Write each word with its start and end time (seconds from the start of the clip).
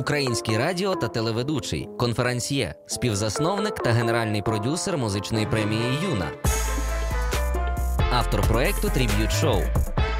Український 0.00 0.58
радіо 0.58 0.94
та 0.94 1.08
телеведучий, 1.08 1.88
конферансьє, 1.98 2.74
співзасновник 2.86 3.74
та 3.74 3.90
генеральний 3.90 4.42
продюсер 4.42 4.98
музичної 4.98 5.46
премії 5.46 5.98
Юна, 6.10 6.30
автор 8.12 8.40
проекту 8.40 8.90
Тріб'ют 8.94 9.32
Шоу, 9.32 9.60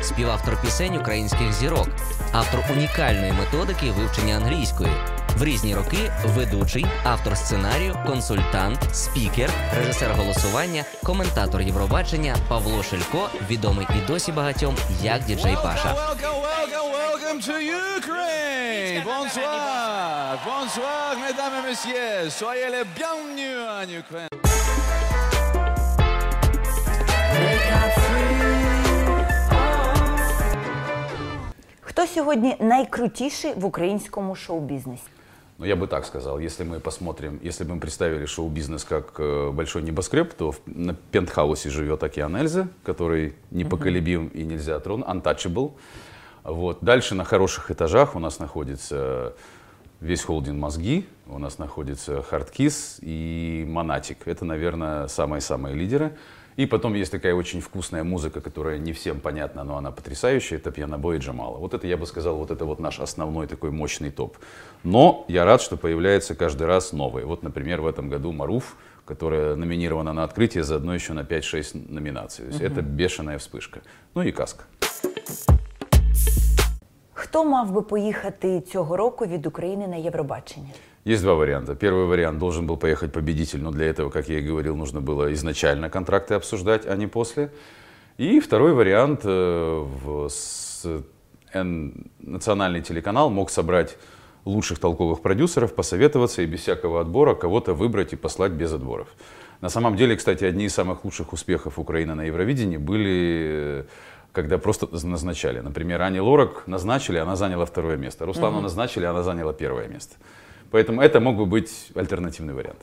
співавтор 0.02 0.60
пісень 0.62 0.96
українських 0.96 1.52
зірок, 1.52 1.88
автор 2.32 2.60
унікальної 2.76 3.32
методики 3.32 3.90
вивчення 3.90 4.34
англійської. 4.34 4.90
В 5.36 5.44
різні 5.44 5.74
роки 5.74 6.12
ведучий, 6.24 6.86
автор 7.04 7.36
сценарію, 7.36 7.96
консультант, 8.06 8.78
спікер, 8.92 9.50
режисер 9.78 10.12
голосування, 10.12 10.84
коментатор 11.04 11.60
Євробачення 11.60 12.36
Павло 12.48 12.82
Шелько, 12.82 13.28
відомий 13.50 13.86
і 13.90 14.06
досі 14.06 14.32
багатьом 14.32 14.76
як 15.02 15.24
діджей 15.24 15.56
Паша. 15.62 15.94
Хто 31.80 32.06
сьогодні 32.06 32.56
найкрутіший 32.60 33.52
в 33.56 33.64
українському 33.64 34.34
шоу-бізнесі? 34.36 35.02
Ну, 35.60 35.66
я 35.66 35.76
бы 35.76 35.86
так 35.86 36.06
сказал, 36.06 36.38
если 36.38 36.64
мы 36.64 36.80
посмотрим, 36.80 37.38
если 37.42 37.64
бы 37.64 37.74
мы 37.74 37.80
представили 37.80 38.24
шоу-бизнес 38.24 38.82
как 38.82 39.12
э, 39.18 39.50
большой 39.50 39.82
небоскреб, 39.82 40.32
то 40.32 40.54
на 40.64 40.94
пентхаусе 40.94 41.68
живет 41.68 42.02
океан 42.02 42.34
Эльзы, 42.34 42.68
который 42.82 43.34
непоколебим 43.50 44.28
и 44.28 44.42
нельзя 44.42 44.80
тронуть, 44.80 45.06
untouchable. 45.06 45.72
Вот. 46.44 46.78
Дальше 46.80 47.14
на 47.14 47.24
хороших 47.24 47.70
этажах 47.70 48.16
у 48.16 48.18
нас 48.20 48.38
находится 48.38 49.34
весь 50.00 50.22
холдинг 50.22 50.58
«Мозги», 50.58 51.06
у 51.26 51.38
нас 51.38 51.58
находится 51.58 52.22
«Hardkiss» 52.22 52.96
и 53.02 53.66
«Monatik». 53.68 54.26
Это, 54.26 54.46
наверное, 54.46 55.08
самые-самые 55.08 55.76
лидеры. 55.76 56.16
И 56.57 56.65
потом 56.65 56.93
есть 56.93 57.11
такая 57.11 57.33
очень 57.35 57.59
вкусная 57.59 58.03
музыка, 58.03 58.39
которая 58.39 58.77
не 58.77 58.93
всем 58.93 59.19
понятна, 59.19 59.63
но 59.63 59.77
она 59.77 59.91
потрясающая. 59.91 60.57
Это 60.57 60.71
«Пьянобой» 60.71 61.17
и 61.17 61.19
«Джамала». 61.19 61.57
Вот 61.57 61.73
это, 61.73 61.85
я 61.85 61.97
бы 61.97 62.05
сказал, 62.05 62.37
вот 62.37 62.49
это 62.49 62.63
вот 62.65 62.79
наш 62.79 62.99
основной 62.99 63.47
такой 63.47 63.71
мощный 63.71 64.09
топ. 64.09 64.37
Но 64.83 65.25
я 65.27 65.43
рад, 65.43 65.61
что 65.61 65.75
появляется 65.75 66.33
каждый 66.33 66.67
раз 66.67 66.93
новые. 66.93 67.25
Вот, 67.25 67.43
например, 67.43 67.81
в 67.81 67.87
этом 67.87 68.09
году 68.09 68.31
«Маруф», 68.31 68.77
которая 69.05 69.55
номинирована 69.55 70.13
на 70.13 70.23
открытие, 70.23 70.63
заодно 70.63 70.95
еще 70.95 71.13
на 71.13 71.23
5-6 71.23 71.91
номинаций. 71.91 72.45
То 72.45 72.51
есть 72.51 72.61
это 72.61 72.81
бешеная 72.81 73.37
вспышка. 73.37 73.81
Ну 74.13 74.21
и 74.21 74.31
«Каска». 74.31 74.63
Хто 77.13 77.43
мав 77.43 77.71
би 77.71 77.81
поїхати 77.81 78.61
цього 78.61 78.97
року 78.97 79.25
від 79.25 79.45
України 79.45 79.87
на 79.87 79.95
Євробачення? 79.95 80.69
Есть 81.04 81.22
два 81.22 81.34
варианта. 81.34 81.74
Первый 81.74 82.04
вариант 82.04 82.38
должен 82.38 82.66
был 82.66 82.76
поехать 82.76 83.12
победитель, 83.12 83.62
но 83.62 83.70
для 83.70 83.86
этого, 83.86 84.10
как 84.10 84.28
я 84.28 84.38
и 84.38 84.42
говорил, 84.42 84.76
нужно 84.76 85.00
было 85.00 85.32
изначально 85.32 85.88
контракты 85.88 86.34
обсуждать, 86.34 86.86
а 86.86 86.94
не 86.96 87.06
после. 87.06 87.50
И 88.18 88.38
второй 88.38 88.74
вариант, 88.74 89.22
э, 89.24 89.86
в 90.04 90.28
национальный 92.20 92.82
телеканал 92.82 93.30
мог 93.30 93.50
собрать 93.50 93.96
лучших 94.44 94.78
толковых 94.78 95.20
продюсеров, 95.20 95.74
посоветоваться 95.74 96.42
и 96.42 96.46
без 96.46 96.60
всякого 96.60 97.00
отбора 97.00 97.34
кого-то 97.34 97.74
выбрать 97.74 98.12
и 98.12 98.16
послать 98.16 98.52
без 98.52 98.72
отборов. 98.72 99.08
На 99.60 99.68
самом 99.68 99.96
деле, 99.96 100.16
кстати, 100.16 100.44
одни 100.44 100.66
из 100.66 100.74
самых 100.74 101.04
лучших 101.04 101.32
успехов 101.32 101.78
Украины 101.78 102.14
на 102.14 102.24
Евровидении 102.24 102.76
были 102.76 103.82
э, 103.82 103.84
когда 104.32 104.58
просто 104.58 104.86
назначали. 105.06 105.60
Например, 105.60 106.02
Ани 106.02 106.20
Лорак 106.20 106.66
назначили, 106.66 107.18
она 107.18 107.36
заняла 107.36 107.64
второе 107.66 107.96
место. 107.96 108.26
Руслану 108.26 108.60
назначили, 108.60 109.04
она 109.04 109.22
заняла 109.22 109.52
первое 109.52 109.88
место. 109.88 110.16
Поэтому 110.71 111.01
это 111.01 111.19
мог 111.19 111.37
бы 111.37 111.45
быть 111.45 111.91
альтернативный 111.95 112.53
вариант. 112.53 112.81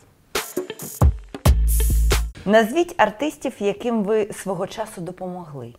Назвіть 2.46 2.94
артистів, 2.96 3.52
яким 3.58 4.04
ви 4.04 4.28
свого 4.32 4.66
часу 4.66 5.00
допомогли. 5.00 5.74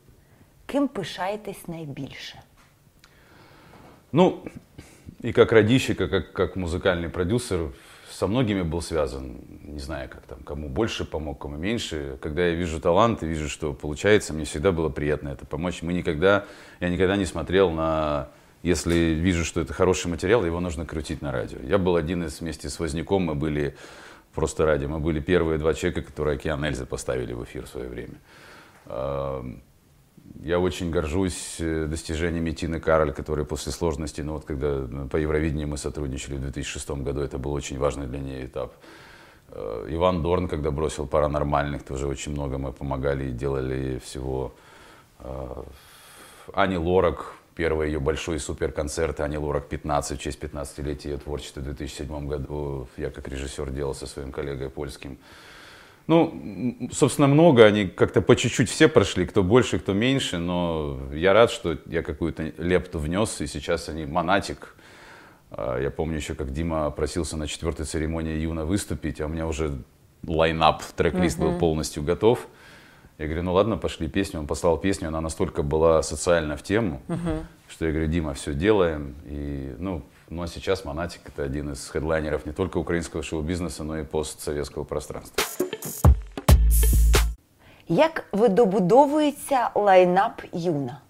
Ким 0.66 0.88
пишаєтесь 0.88 1.68
найбільше? 1.68 2.42
Ну, 4.12 4.38
и 5.24 5.32
как 5.32 5.52
радищик, 5.52 6.02
и 6.02 6.08
как, 6.08 6.34
как 6.34 6.56
музыкальный 6.56 7.10
продюсер 7.10 7.60
со 8.12 8.28
многими 8.28 8.62
был 8.62 8.82
связан. 8.82 9.38
Не 9.64 9.80
знаю, 9.80 10.10
как 10.10 10.22
там, 10.22 10.40
кому 10.44 10.70
больше 10.70 11.06
помог, 11.06 11.40
кому 11.40 11.58
меньше. 11.58 12.18
Когда 12.22 12.46
я 12.46 12.56
вижу 12.56 12.80
талант 12.80 13.24
и 13.24 13.26
вижу, 13.26 13.50
что 13.50 13.74
получается, 13.74 14.34
мне 14.34 14.44
всегда 14.46 14.72
было 14.72 14.90
приятно 14.90 15.30
это 15.30 15.46
помочь. 15.46 15.82
Мы 15.82 15.94
никогда, 15.94 16.46
я 16.80 16.90
никогда 16.90 17.16
не 17.16 17.26
смотрел 17.26 17.72
на... 17.72 18.28
если 18.63 18.95
вижу, 18.95 19.45
что 19.45 19.61
это 19.61 19.73
хороший 19.73 20.09
материал, 20.09 20.45
его 20.45 20.61
нужно 20.61 20.85
крутить 20.85 21.23
на 21.23 21.33
радио. 21.33 21.59
Я 21.63 21.79
был 21.79 21.97
один 21.97 22.25
из 22.25 22.41
вместе 22.41 22.69
с 22.69 22.81
Возняком, 22.81 23.23
мы 23.23 23.35
были 23.35 23.77
просто 24.35 24.67
ради, 24.67 24.87
мы 24.87 24.99
были 24.99 25.21
первые 25.21 25.59
два 25.59 25.75
человека, 25.75 26.03
которые 26.03 26.37
«Океан 26.37 26.65
Эльзы» 26.65 26.85
поставили 26.87 27.33
в 27.33 27.45
эфир 27.45 27.67
в 27.67 27.69
свое 27.69 27.89
время. 27.89 28.15
Я 30.41 30.61
очень 30.61 30.91
горжусь 30.91 31.57
э, 31.59 31.87
достижениями 31.87 32.53
Тины 32.53 32.81
Кароль, 32.81 33.13
которая 33.13 33.45
после 33.45 33.73
сложностей, 33.73 34.23
ну 34.23 34.35
вот 34.35 34.45
когда 34.45 34.87
ну, 34.89 35.09
по 35.09 35.17
Евровидению 35.17 35.69
мы 35.69 35.77
сотрудничали 35.77 36.37
в 36.37 36.41
2006 36.41 36.91
году, 36.91 37.21
это 37.21 37.39
был 37.39 37.53
очень 37.53 37.79
важный 37.79 38.07
для 38.07 38.21
нее 38.21 38.47
этап. 38.47 38.73
Э, 39.51 39.87
Иван 39.91 40.23
Дорн, 40.23 40.49
когда 40.49 40.71
бросил 40.71 41.07
паранормальных, 41.07 41.83
тоже 41.83 42.07
очень 42.07 42.33
много 42.33 42.59
мы 42.59 42.73
помогали 42.73 43.29
и 43.29 43.33
делали 43.33 43.99
всего. 44.05 44.55
Э, 45.19 45.63
Ани 46.55 46.77
Лорак, 46.77 47.35
первый 47.59 47.89
ее 47.89 47.99
большой 47.99 48.39
суперконцерт, 48.39 49.19
Ани 49.19 49.37
Лорак 49.37 49.69
15, 49.69 50.17
в 50.17 50.23
честь 50.23 50.39
15-летия 50.39 51.11
ее 51.11 51.19
творчества 51.19 51.59
в 51.59 51.65
2007 51.65 52.29
году, 52.29 52.87
я 52.97 53.11
как 53.11 53.27
режиссер 53.27 53.71
делал 53.71 53.95
со 53.95 54.07
своим 54.07 54.31
коллегой 54.31 54.71
польским. 54.71 55.19
Ну, 56.07 56.89
собственно, 56.93 57.27
много, 57.27 57.67
они 57.67 57.89
как-то 57.89 58.23
по 58.23 58.37
чуть-чуть 58.37 58.71
все 58.71 58.87
прошли, 58.87 59.27
кто 59.27 59.43
больше, 59.43 59.81
кто 59.81 59.93
меньше, 59.93 60.39
но 60.39 61.01
я 61.13 61.33
рад, 61.33 61.51
что 61.51 61.77
я 61.87 62.05
какую-то 62.05 62.53
лепту 62.59 63.01
внес, 63.01 63.41
и 63.41 63.49
сейчас 63.49 63.89
они 63.89 64.07
монатик. 64.07 64.77
А, 65.51 65.81
Я 65.81 65.91
помню 65.91 66.19
еще, 66.19 66.37
как 66.37 66.53
Дима 66.53 66.89
просился 66.93 67.37
на 67.37 67.49
четвертой 67.49 67.87
церемонии 67.87 68.39
Юна 68.39 68.67
выступить, 68.67 69.21
а 69.21 69.27
у 69.27 69.29
меня 69.29 69.49
уже 69.49 69.83
line-up, 70.25 70.85
трек-лист 70.97 71.41
был 71.41 71.59
полностью 71.59 72.05
готов. 72.05 72.47
Я 73.19 73.25
говорю, 73.27 73.43
ну 73.43 73.53
ладно, 73.53 73.77
пошли 73.77 74.07
песню. 74.07 74.39
Он 74.39 74.47
послал 74.47 74.79
песню, 74.79 75.09
она 75.09 75.21
настолько 75.21 75.65
была 75.65 76.03
социально 76.03 76.57
в 76.57 76.63
тему, 76.63 77.03
что 77.69 77.87
я 77.87 77.91
говорю, 77.91 78.09
Дима, 78.09 78.33
все 78.35 78.55
делаем. 78.55 79.17
И, 79.27 79.75
ну, 79.79 80.03
ну 80.29 80.43
а 80.43 80.47
сейчас 80.47 80.85
Монатик 80.85 81.23
это 81.27 81.43
один 81.43 81.73
из 81.73 81.89
хедлайнеров 81.89 82.47
не 82.47 82.53
только 82.53 82.79
украинского 82.79 83.25
шоу-бизнеса, 83.25 83.83
но 83.83 83.99
и 83.99 84.05
постсоветского 84.05 84.85
пространства. 84.85 85.43
Як 87.89 88.25
вибудовується 88.33 89.71
line-up 89.75 90.43
Юна? 90.53 91.01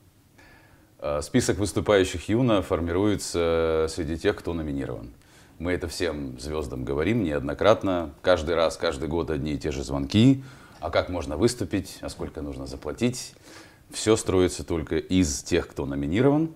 Э, 1.01 1.23
Список 1.23 1.59
выступающих 1.59 2.31
Юна 2.31 2.63
формируется 2.63 3.87
среди 3.89 4.17
тех, 4.17 4.37
кто 4.37 4.55
номинирован. 4.55 5.11
Мы 5.59 5.73
это 5.73 5.89
всем 5.89 6.39
звездам 6.39 6.85
говорим 6.85 7.23
неоднократно. 7.23 8.11
Каждый 8.23 8.55
раз, 8.55 8.77
каждый 8.77 9.09
год 9.09 9.31
одни 9.31 9.53
и 9.53 9.59
те 9.59 9.73
же 9.73 9.83
звонки 9.83 10.43
А 10.80 10.90
как 10.90 11.10
можно 11.10 11.38
выступить, 11.38 11.98
а 12.02 12.10
сколько 12.10 12.42
нужно 12.42 12.66
заплатить. 12.68 13.34
Все 13.92 14.16
строится 14.16 14.64
только 14.64 14.98
из 14.98 15.44
тех, 15.44 15.68
кто 15.68 15.86
номинирован. 15.86 16.54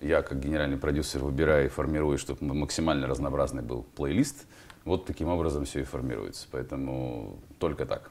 Я, 0.00 0.22
как 0.22 0.38
генеральный 0.38 0.76
продюсер, 0.76 1.22
выбираю 1.22 1.66
и 1.66 1.68
формирую, 1.68 2.18
чтобы 2.18 2.54
максимально 2.54 3.06
разнообразный 3.06 3.62
был 3.62 3.84
плейлист. 3.96 4.46
Вот 4.84 5.06
таким 5.06 5.28
образом 5.28 5.64
все 5.64 5.80
и 5.80 5.84
формируется. 5.84 6.46
Поэтому 6.50 7.38
только 7.58 7.86
так. 7.86 8.10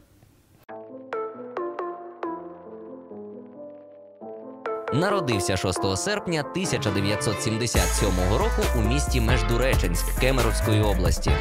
Народився 4.94 5.58
6 5.58 5.98
серпня 5.98 6.42
1977 6.42 8.10
року 8.38 8.62
у 8.78 8.82
місті 8.82 9.22
Междуреченськ 9.22 10.20
Кемеровської 10.20 10.82
області. 10.82 11.32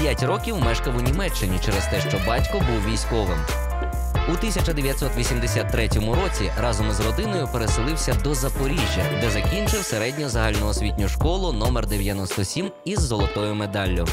П'ять 0.00 0.22
років 0.22 0.60
мешкав 0.60 0.96
у 0.96 1.00
Німеччині 1.00 1.58
через 1.64 1.86
те, 1.86 2.00
що 2.00 2.20
батько 2.26 2.58
був 2.58 2.92
військовим. 2.92 3.38
У 4.28 4.32
1983 4.32 5.88
році 5.88 6.52
разом 6.60 6.90
із 6.90 7.00
родиною 7.00 7.48
переселився 7.52 8.14
до 8.24 8.34
Запоріжжя, 8.34 9.04
де 9.20 9.30
закінчив 9.30 9.82
середню 9.82 10.28
загальноосвітню 10.28 11.08
школу 11.08 11.52
номер 11.52 11.86
97 11.86 12.70
із 12.84 13.00
золотою 13.00 13.54
медаллю. 13.54 14.04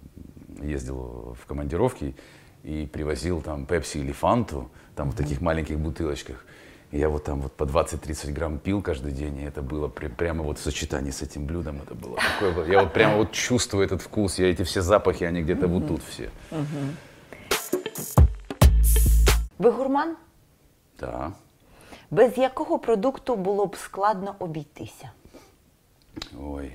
ездил 0.61 1.35
в 1.41 1.47
командировки 1.47 2.15
и 2.64 2.86
привозил 2.86 3.40
там 3.42 3.66
пепси 3.66 3.98
или 3.98 4.12
фанту, 4.12 4.68
там 4.94 5.10
в 5.10 5.14
таких 5.14 5.40
маленьких 5.40 5.78
бутылочках. 5.78 6.44
И 6.92 6.98
я 6.98 7.08
вот 7.08 7.24
там 7.24 7.40
вот 7.40 7.52
по 7.52 7.64
20-30 7.64 8.32
грамм 8.32 8.58
пил 8.58 8.82
каждый 8.82 9.12
день, 9.12 9.38
и 9.38 9.44
это 9.44 9.62
было 9.62 9.88
при- 9.88 10.08
прямо 10.08 10.42
вот 10.42 10.58
в 10.58 10.62
сочетании 10.62 11.10
с 11.10 11.22
этим 11.22 11.44
блюдом, 11.46 11.80
это 11.82 11.94
было 11.94 12.16
такое, 12.16 12.52
вот- 12.52 12.68
я 12.68 12.80
вот 12.82 12.92
прямо 12.92 13.16
вот 13.16 13.32
чувствую 13.32 13.84
этот 13.86 14.00
вкус, 14.02 14.38
я 14.38 14.46
эти 14.50 14.62
все 14.62 14.82
запахи, 14.82 15.24
они 15.24 15.42
где-то 15.42 15.68
вот 15.68 15.86
тут 15.88 16.00
все. 16.02 16.30
Ви 19.58 19.70
гурман? 19.70 20.16
Да. 21.00 21.32
Без 22.10 22.38
якого 22.38 22.78
продукту 22.78 23.36
було 23.36 23.66
б 23.66 23.76
складно 23.76 24.34
обійтися? 24.38 25.10
Ой. 26.40 26.72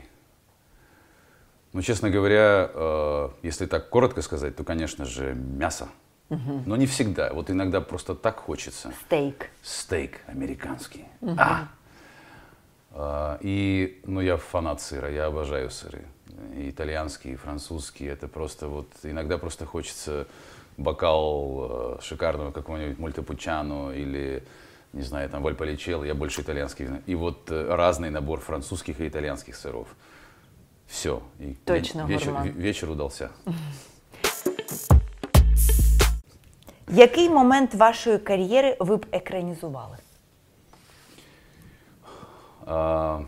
Ну, 1.72 1.82
честно 1.82 2.10
говоря, 2.10 2.70
э, 2.72 3.28
если 3.42 3.66
так 3.66 3.88
коротко 3.90 4.22
сказать, 4.22 4.56
то, 4.56 4.64
конечно 4.64 5.04
же, 5.04 5.34
мясо. 5.34 5.88
Но 6.28 6.76
не 6.76 6.86
всегда. 6.86 7.32
Вот 7.32 7.50
иногда 7.50 7.80
просто 7.80 8.14
так 8.14 8.36
хочется. 8.36 8.92
Стейк. 9.06 9.50
Стейк 9.62 10.20
американский. 10.26 11.06
А! 11.36 11.68
А, 12.90 13.38
И, 13.40 14.00
ну, 14.04 14.20
я 14.20 14.36
фанат 14.36 14.80
сыра, 14.80 15.10
я 15.10 15.26
обожаю 15.26 15.70
сыры. 15.70 16.04
И 16.54 16.70
итальянские, 16.70 17.34
и 17.34 17.36
французские. 17.36 18.10
Это 18.10 18.28
просто 18.28 18.68
вот, 18.68 18.88
иногда 19.02 19.38
просто 19.38 19.64
хочется 19.64 20.26
бокал 20.76 21.96
э, 21.98 22.02
шикарного 22.02 22.52
какого-нибудь 22.52 22.98
мультипучано 22.98 23.92
или, 23.92 24.44
не 24.92 25.02
знаю, 25.02 25.28
там, 25.30 25.42
вальполичелло. 25.42 26.04
Я 26.04 26.14
больше 26.14 26.42
итальянский. 26.42 26.88
И 27.06 27.14
вот 27.14 27.50
э, 27.50 27.74
разный 27.74 28.10
набор 28.10 28.40
французских 28.40 29.00
и 29.00 29.08
итальянских 29.08 29.56
сыров 29.56 29.88
Все. 30.87 31.21
И 31.39 31.55
Точно, 31.65 32.05
вечер, 32.05 32.31
гурман. 32.31 32.47
ве- 32.47 32.61
вечер 32.61 32.89
удался. 32.89 33.29
Який 36.87 37.29
момент 37.29 37.73
вашої 37.73 38.17
кар'єри 38.17 38.77
ви 38.79 38.97
б 38.97 39.05
екранізували? 39.11 39.97
А, 42.67 43.19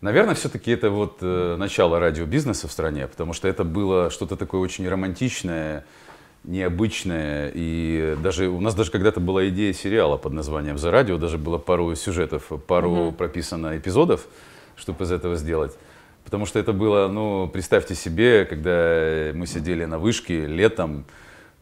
Наверное, 0.00 0.34
все-таки 0.34 0.70
это 0.70 0.90
вот 0.90 1.22
э, 1.22 1.56
начало 1.56 1.98
радиобизнеса 1.98 2.68
в 2.68 2.70
стране, 2.72 3.06
потому 3.08 3.32
что 3.34 3.48
это 3.48 3.64
было 3.64 4.10
что-то 4.10 4.36
такое 4.36 4.60
очень 4.60 4.88
романтичное, 4.88 5.82
необычное. 6.44 7.50
И 7.52 8.16
даже 8.22 8.46
у 8.48 8.60
нас 8.60 8.74
даже 8.76 8.92
когда-то 8.92 9.18
была 9.20 9.48
идея 9.48 9.72
сериала 9.72 10.16
под 10.16 10.32
названием 10.34 10.78
«За 10.78 10.90
радио», 10.92 11.18
даже 11.18 11.36
было 11.36 11.58
пару 11.58 11.96
сюжетов, 11.96 12.52
пару 12.68 13.10
прописано 13.10 13.76
эпизодов, 13.76 14.20
чтобы 14.76 15.02
из 15.04 15.10
этого 15.10 15.34
сделать. 15.36 15.76
Потому 16.23 16.45
что 16.45 16.59
это 16.59 16.73
было, 16.73 17.07
ну, 17.07 17.47
представьте 17.47 17.95
себе, 17.95 18.45
когда 18.45 19.31
мы 19.37 19.45
сидели 19.45 19.85
на 19.85 19.99
вышке 19.99 20.45
летом, 20.45 21.05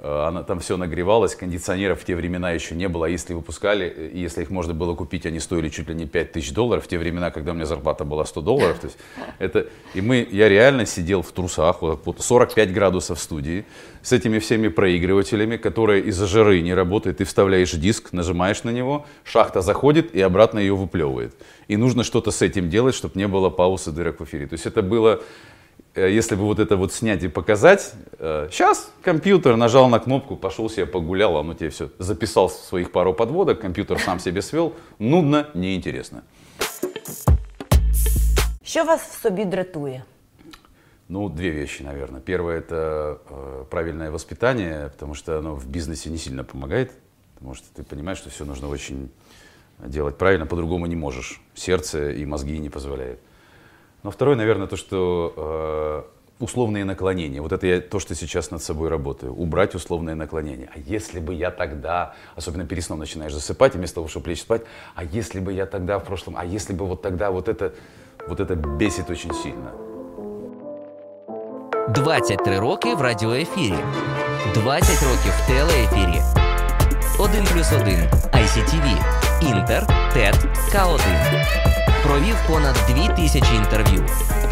она, 0.02 0.42
там 0.42 0.60
все 0.60 0.78
нагревалось, 0.78 1.36
кондиционеров 1.36 2.02
в 2.02 2.06
те 2.06 2.16
времена 2.16 2.52
еще 2.52 2.74
не 2.74 2.88
было, 2.88 3.06
а 3.06 3.10
если 3.10 3.36
выпускали, 3.36 3.94
э, 3.96 4.10
если 4.14 4.42
их 4.42 4.50
можно 4.50 4.74
было 4.74 4.96
купить, 4.96 5.28
они 5.28 5.40
стоили 5.40 5.70
чуть 5.70 5.90
ли 5.90 5.96
не 5.96 6.08
5 6.08 6.32
тысяч 6.32 6.54
долларов, 6.54 6.86
в 6.86 6.88
те 6.88 6.98
времена, 6.98 7.30
когда 7.30 7.52
у 7.52 7.54
меня 7.54 7.68
зарплата 7.68 8.04
была 8.04 8.26
100 8.26 8.42
долларов, 8.42 8.80
то 8.80 8.88
есть 8.88 8.98
это, 9.38 9.68
и 9.94 10.02
мы, 10.02 10.28
я 10.32 10.50
реально 10.50 10.88
сидел 10.88 11.22
в 11.22 11.32
трусах, 11.32 11.84
вот, 11.84 12.02
вот 12.06 12.20
45 12.20 12.74
градусов 12.74 13.20
в 13.20 13.22
студии, 13.22 13.64
с 14.02 14.12
этими 14.12 14.40
всеми 14.40 14.70
проигрывателями, 14.70 15.58
которые 15.58 16.04
из-за 16.06 16.26
жары 16.26 16.62
не 16.62 16.74
работают, 16.74 17.18
ты 17.18 17.26
вставляешь 17.26 17.72
диск, 17.72 18.12
нажимаешь 18.12 18.64
на 18.64 18.72
него, 18.72 19.06
шахта 19.24 19.62
заходит 19.62 20.16
и 20.16 20.22
обратно 20.22 20.58
ее 20.58 20.76
выплевывает. 20.76 21.36
И 21.68 21.78
нужно 21.78 22.04
что-то 22.04 22.32
с 22.32 22.42
этим 22.42 22.72
делать, 22.72 22.96
чтобы 22.96 23.20
не 23.20 23.28
было 23.28 23.52
пауз 23.52 23.88
и 23.88 23.92
дырок 23.92 24.20
в 24.20 24.24
эфире. 24.24 24.48
То 24.48 24.54
есть 24.54 24.66
это 24.66 24.82
было 24.82 25.22
Э, 25.22 25.61
если 25.96 26.36
бы 26.36 26.44
вот 26.44 26.60
это 26.60 26.78
вот 26.78 26.94
снять 26.94 27.24
и 27.24 27.28
показать, 27.28 27.94
сейчас 28.18 28.92
компьютер 29.02 29.56
нажал 29.58 29.90
на 29.90 30.00
кнопку, 30.00 30.36
пошел 30.36 30.70
себе 30.70 30.86
погулял, 30.86 31.38
оно 31.38 31.54
тебе 31.54 31.70
все 31.70 31.90
записал 32.00 32.50
своих 32.50 32.92
пару 32.92 33.14
подводок, 33.14 33.60
компьютер 33.60 34.00
сам 34.00 34.20
себе 34.20 34.42
свел, 34.42 34.74
нудно, 35.00 35.46
неинтересно. 35.54 36.22
Що 38.64 38.84
вас 38.84 39.02
в 39.02 39.22
собі 39.22 39.46
дратує? 39.46 40.04
Ну, 41.10 41.30
две 41.30 41.52
вещи, 41.52 41.84
наверное. 41.84 42.22
Первое 42.22 42.60
это 42.60 43.18
э, 43.30 43.66
правильное 43.70 44.10
воспитание, 44.12 44.88
потому 44.88 45.14
что 45.14 45.38
оно 45.40 45.56
в 45.56 45.66
бизнесе 45.66 46.10
не 46.10 46.18
сильно 46.18 46.46
помогает, 46.46 46.92
потому 47.36 47.54
что 47.54 47.68
ты 47.76 47.84
понимаешь, 47.84 48.20
что 48.20 48.30
все 48.30 48.46
нужно 48.46 48.70
очень 48.70 49.10
делать 49.86 50.18
правильно, 50.18 50.46
по-другому 50.46 50.86
не 50.86 50.96
можешь. 50.96 51.42
Сердце 51.54 52.12
и 52.12 52.26
мозги 52.26 52.60
не 52.60 52.70
позволяют. 52.70 53.20
Но 54.03 54.11
второе, 54.11 54.37
наверное, 54.37 54.67
то, 54.67 54.77
что 54.77 55.35
э, 55.37 56.17
условные 56.39 56.85
наклонения. 56.85 57.41
Вот 57.41 57.53
это 57.53 57.67
я 57.67 57.81
то, 57.81 57.99
что 57.99 58.15
сейчас 58.15 58.51
над 58.51 58.63
собой 58.63 58.89
работаю. 58.89 59.35
Убрать 59.35 59.75
условные 59.75 60.15
наклонения. 60.15 60.69
А 60.75 60.79
если 60.79 61.21
бы 61.21 61.35
я 61.35 61.51
тогда, 61.51 62.15
особенно 62.37 62.67
перед 62.67 62.85
сном 62.85 62.99
начинаешь 62.99 63.33
засыпать, 63.33 63.75
и 63.75 63.79
вместо 63.79 63.97
того, 63.97 64.09
чтобы 64.09 64.31
лечь 64.31 64.43
спать, 64.43 64.63
а 64.95 65.05
если 65.05 65.41
бы 65.41 65.53
я 65.53 65.67
тогда 65.67 65.99
в 65.99 66.05
прошлом, 66.05 66.37
а 66.37 66.45
если 66.45 66.73
бы 66.73 66.87
вот 66.87 67.03
тогда, 67.03 67.31
вот 67.31 67.49
это, 67.49 67.73
вот 68.29 68.41
это 68.41 68.55
бесит 68.55 69.11
очень 69.11 69.33
сильно. 69.35 69.73
23 71.89 72.59
роки 72.59 72.95
в 72.95 73.01
радіоефірі, 73.01 73.75
20 74.55 75.03
років 75.03 75.33
в 75.33 75.47
телеефірі, 75.47 76.21
1 77.19 77.45
плюс 77.45 77.73
1 77.73 77.95
ICTV, 78.33 79.01
Інтер, 79.43 79.87
ТЕТ, 80.13 80.37
К1. 80.75 81.80
Провів 82.12 82.36
понад 82.48 82.76
2000 82.88 83.56
інтерв'ю, 83.56 84.06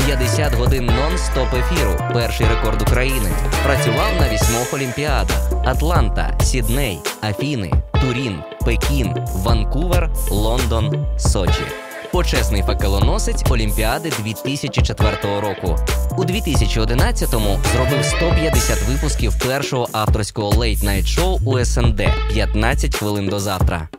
50 0.06 0.54
годин 0.54 0.90
нон-стоп 0.90 1.56
ефіру, 1.60 1.96
перший 2.14 2.48
рекорд 2.48 2.82
України. 2.82 3.32
Працював 3.64 4.16
на 4.20 4.30
вісьмох 4.30 4.74
олімпіадах: 4.74 5.52
Атланта, 5.66 6.38
Сідней, 6.44 7.00
Афіни, 7.22 7.72
Турін, 8.02 8.40
Пекін, 8.66 9.16
Ванкувер, 9.36 10.10
Лондон, 10.32 11.06
Сочі. 11.18 11.64
Почесний 12.12 12.64
факелоносець 12.64 13.44
Олімпіади 13.50 14.12
2004 14.24 15.18
року. 15.24 15.78
У 16.18 16.24
2011-му 16.24 17.60
зробив 17.74 18.06
150 18.06 18.88
випусків 18.88 19.40
першого 19.40 19.88
авторського 19.92 20.50
лейт-найт-шоу 20.50 21.40
у 21.46 21.66
СНД 21.66 22.00
«15 22.36 22.98
хвилин 22.98 23.28
до 23.28 23.40
завтра. 23.40 23.90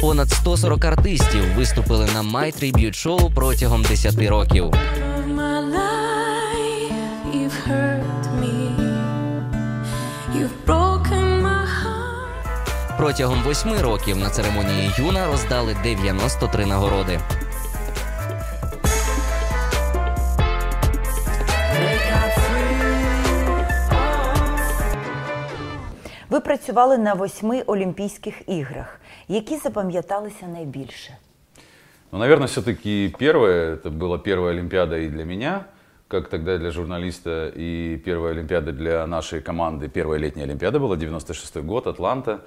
Понад 0.00 0.30
140 0.30 0.84
артистів 0.84 1.54
виступили 1.56 2.06
на 2.14 2.22
My 2.22 2.62
Tribute 2.62 2.92
шоу 2.92 3.30
протягом 3.34 3.82
10 3.82 4.28
років. 4.28 4.72
Протягом 12.98 13.42
восьми 13.42 13.82
років 13.82 14.16
на 14.16 14.30
церемонії 14.30 14.90
Юна 14.98 15.26
роздали 15.26 15.76
93 15.84 16.66
нагороди. 16.66 17.20
Ви 26.29 26.39
працювали 26.39 26.97
на 26.97 27.13
восьми 27.13 27.61
Олімпійських 27.61 28.49
іграх, 28.49 28.99
які 29.27 29.57
запам'яталися 29.57 30.47
найбільше. 30.47 31.17
Ну, 32.11 32.19
наверное, 32.19 32.47
все-таки 32.47 33.13
первое, 33.19 33.75
это 33.75 33.89
была 33.89 34.17
первая 34.17 34.53
Олимпиада 34.53 34.97
и 34.97 35.09
для 35.09 35.25
меня, 35.25 35.65
как 36.07 36.29
тогда 36.29 36.57
для 36.57 36.71
журналиста, 36.71 37.51
и 37.57 37.97
первая 38.05 38.33
Олимпиада 38.33 38.71
для 38.71 39.07
нашей 39.07 39.41
команды. 39.41 39.89
Первая 39.89 40.19
летняя 40.19 40.45
Олимпиада 40.45 40.79
была, 40.79 40.95
96 40.95 41.57
год, 41.57 41.87
Атланта. 41.87 42.39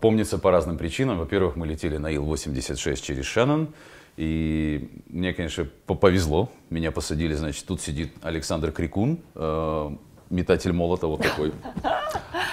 Помнится 0.00 0.38
по 0.38 0.50
разным 0.50 0.76
причинам. 0.78 1.18
Во-первых, 1.18 1.56
мы 1.56 1.66
летели 1.66 1.96
на 1.98 2.10
Ил-86 2.10 2.96
через 3.02 3.24
Шеннон, 3.24 3.68
и 4.16 4.88
мне, 5.08 5.32
конечно, 5.32 5.66
по- 5.86 5.94
повезло. 5.94 6.48
Меня 6.70 6.90
посадили, 6.92 7.34
значит, 7.34 7.66
тут 7.66 7.80
сидит 7.80 8.12
Александр 8.22 8.72
Крикун, 8.72 9.18
э, 9.34 9.90
метатель 10.29 10.73
молота 10.73 11.07
вот 11.07 11.21
такой. 11.21 11.53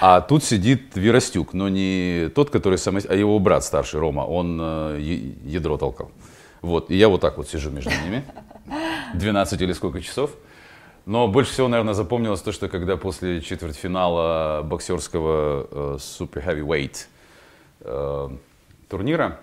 А 0.00 0.20
тут 0.20 0.44
сидит 0.44 0.96
Веростюк, 0.96 1.54
но 1.54 1.68
не 1.68 2.28
тот, 2.34 2.50
который 2.50 2.78
самый, 2.78 3.02
а 3.08 3.14
его 3.14 3.38
брат 3.38 3.64
старший, 3.64 4.00
Рома, 4.00 4.22
он 4.22 4.58
э, 4.60 4.98
ядро 5.44 5.78
толкал. 5.78 6.10
Вот, 6.60 6.90
и 6.90 6.96
я 6.96 7.08
вот 7.08 7.20
так 7.20 7.36
вот 7.38 7.48
сижу 7.48 7.70
между 7.70 7.90
ними, 7.90 8.24
12 9.14 9.60
или 9.60 9.72
сколько 9.72 10.00
часов. 10.00 10.30
Но 11.06 11.28
больше 11.28 11.52
всего, 11.52 11.68
наверное, 11.68 11.94
запомнилось 11.94 12.40
то, 12.40 12.52
что 12.52 12.68
когда 12.68 12.96
после 12.96 13.42
четвертьфинала 13.42 14.62
боксерского 14.62 15.68
э, 15.70 15.98
Super 15.98 16.44
Heavyweight 16.44 17.06
э, 17.80 18.28
турнира 18.88 19.40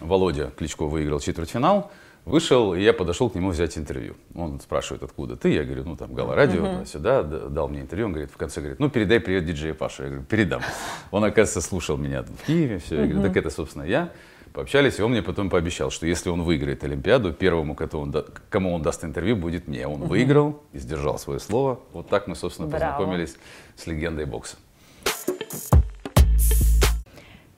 Володя 0.00 0.50
Кличко 0.56 0.86
выиграл 0.86 1.20
четвертьфинал, 1.20 1.90
вышел, 2.26 2.74
и 2.74 2.82
я 2.82 2.92
подошел 2.92 3.30
к 3.30 3.34
нему 3.36 3.50
взять 3.50 3.78
интервью. 3.78 4.14
Он 4.34 4.60
спрашивает, 4.60 5.02
откуда 5.02 5.36
ты? 5.36 5.48
Я 5.54 5.64
говорю, 5.64 5.84
ну 5.84 5.96
там 5.96 6.12
Гала 6.14 6.34
Радио, 6.34 6.84
сюда, 6.84 7.22
д- 7.22 7.48
дал 7.48 7.68
мне 7.68 7.80
интервью. 7.80 8.06
Он 8.06 8.12
говорит, 8.12 8.30
в 8.30 8.36
конце 8.36 8.60
говорит, 8.60 8.80
ну 8.80 8.90
передай 8.90 9.20
привет 9.20 9.44
диджею 9.46 9.74
Паше. 9.74 10.02
Я 10.02 10.08
говорю, 10.08 10.24
передам. 10.24 10.62
Он, 11.10 11.24
оказывается, 11.24 11.60
слушал 11.60 11.96
меня 11.96 12.22
в 12.22 12.46
Киеве, 12.46 12.78
все. 12.78 12.96
Я 13.00 13.06
говорю, 13.06 13.22
так 13.28 13.36
это, 13.36 13.50
собственно, 13.50 13.84
я. 13.84 14.10
Пообщались, 14.52 14.98
и 14.98 15.02
он 15.02 15.10
мне 15.10 15.22
потом 15.22 15.50
пообещал, 15.50 15.90
что 15.90 16.06
если 16.06 16.30
он 16.30 16.42
выиграет 16.42 16.82
Олимпиаду, 16.82 17.32
первому, 17.32 17.74
кому 17.74 18.02
он, 18.02 18.10
да- 18.10 18.24
кому 18.50 18.74
он 18.74 18.82
даст 18.82 19.04
интервью, 19.04 19.36
будет 19.36 19.68
мне. 19.68 19.86
Он 19.86 20.00
выиграл 20.04 20.62
и 20.72 20.78
сдержал 20.78 21.18
свое 21.18 21.38
слово. 21.40 21.78
Вот 21.92 22.08
так 22.08 22.26
мы, 22.26 22.34
собственно, 22.34 22.68
Браво. 22.68 22.92
познакомились 22.96 23.36
с 23.76 23.86
легендой 23.86 24.24
бокса. 24.24 24.56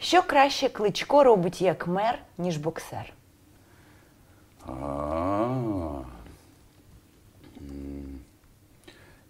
Що 0.00 0.22
краще 0.22 0.68
кличко 0.68 1.24
робить 1.24 1.62
як 1.62 1.86
мер, 1.86 2.18
ніж 2.38 2.56
боксер? 2.56 3.12
А. 4.68 6.04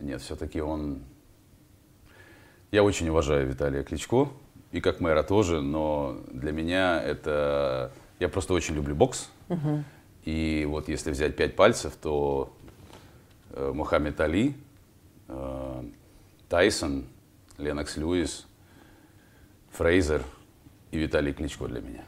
Нет, 0.01 0.21
все-таки 0.21 0.61
он... 0.61 1.03
Я 2.71 2.83
очень 2.83 3.09
уважаю 3.09 3.49
Виталия 3.49 3.83
Кличко, 3.83 4.29
и 4.73 4.81
как 4.81 5.01
мэра 5.01 5.23
тоже, 5.23 5.61
но 5.61 6.19
для 6.31 6.53
меня 6.53 7.03
это... 7.03 7.93
Я 8.19 8.29
просто 8.29 8.53
очень 8.53 8.75
люблю 8.75 8.95
бокс. 8.95 9.31
И 10.25 10.67
вот 10.69 10.89
если 10.89 11.11
взять 11.11 11.37
пять 11.37 11.57
пальцев, 11.57 11.95
то 11.97 12.53
э, 13.51 13.73
Мухаммед 13.75 14.21
Али, 14.21 14.55
э, 15.29 15.85
Тайсон, 16.51 17.07
Ленокс 17.57 17.97
Льюис, 17.97 18.47
Фрейзер 19.71 20.23
и 20.91 20.99
Виталий 20.99 21.33
Кличко 21.33 21.67
для 21.67 21.81
меня. 21.81 22.05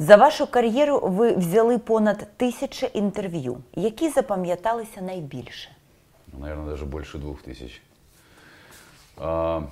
За 0.00 0.16
вашу 0.16 0.46
кар'єру 0.46 1.00
ви 1.02 1.36
взяли 1.36 1.78
понад 1.78 2.26
тисячі 2.36 2.90
інтерв'ю. 2.94 3.56
Які 3.74 4.10
запам'яталися 4.10 5.00
найбільше? 5.00 5.68
Ну, 6.32 6.38
наверное, 6.38 6.70
даже 6.70 6.84
больше 6.84 7.18
двух 7.18 7.42
тысяч. 7.42 7.80
А, 9.16 9.62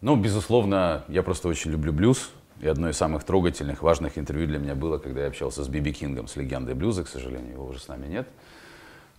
ну, 0.00 0.16
безусловно, 0.16 1.02
я 1.08 1.22
просто 1.22 1.48
очень 1.48 1.72
люблю 1.72 1.92
блюз. 1.92 2.30
И 2.62 2.68
одно 2.68 2.90
из 2.90 2.96
самых 2.96 3.24
трогательных, 3.24 3.82
важных 3.82 4.18
интервью 4.18 4.46
для 4.46 4.58
меня 4.58 4.74
было, 4.74 4.98
когда 4.98 5.20
я 5.22 5.28
общался 5.28 5.64
с 5.64 5.68
Биби 5.68 5.92
Кингом, 5.92 6.28
с 6.28 6.36
легендой 6.36 6.74
блюза, 6.74 7.04
к 7.04 7.08
сожалению, 7.08 7.52
его 7.52 7.66
уже 7.66 7.80
с 7.80 7.88
нами 7.88 8.06
нет. 8.06 8.28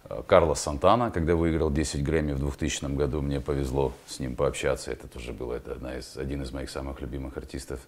А, 0.03 0.22
Карлос 0.24 0.62
Сантана, 0.62 1.12
когда 1.12 1.36
выиграл 1.36 1.72
10 1.72 2.03
Грэмми 2.03 2.34
в 2.34 2.39
2000 2.39 2.86
году, 2.96 3.22
мне 3.22 3.41
повезло 3.41 3.93
с 4.08 4.20
ним 4.20 4.36
пообщаться. 4.36 4.91
Это 4.91 5.08
тоже 5.08 5.34
было 5.34 5.55
это 5.55 5.74
одна 5.74 5.98
из, 5.98 6.17
один 6.17 6.43
из 6.43 6.51
моих 6.51 6.70
самых 6.70 7.01
любимых 7.01 7.36
артистов. 7.38 7.79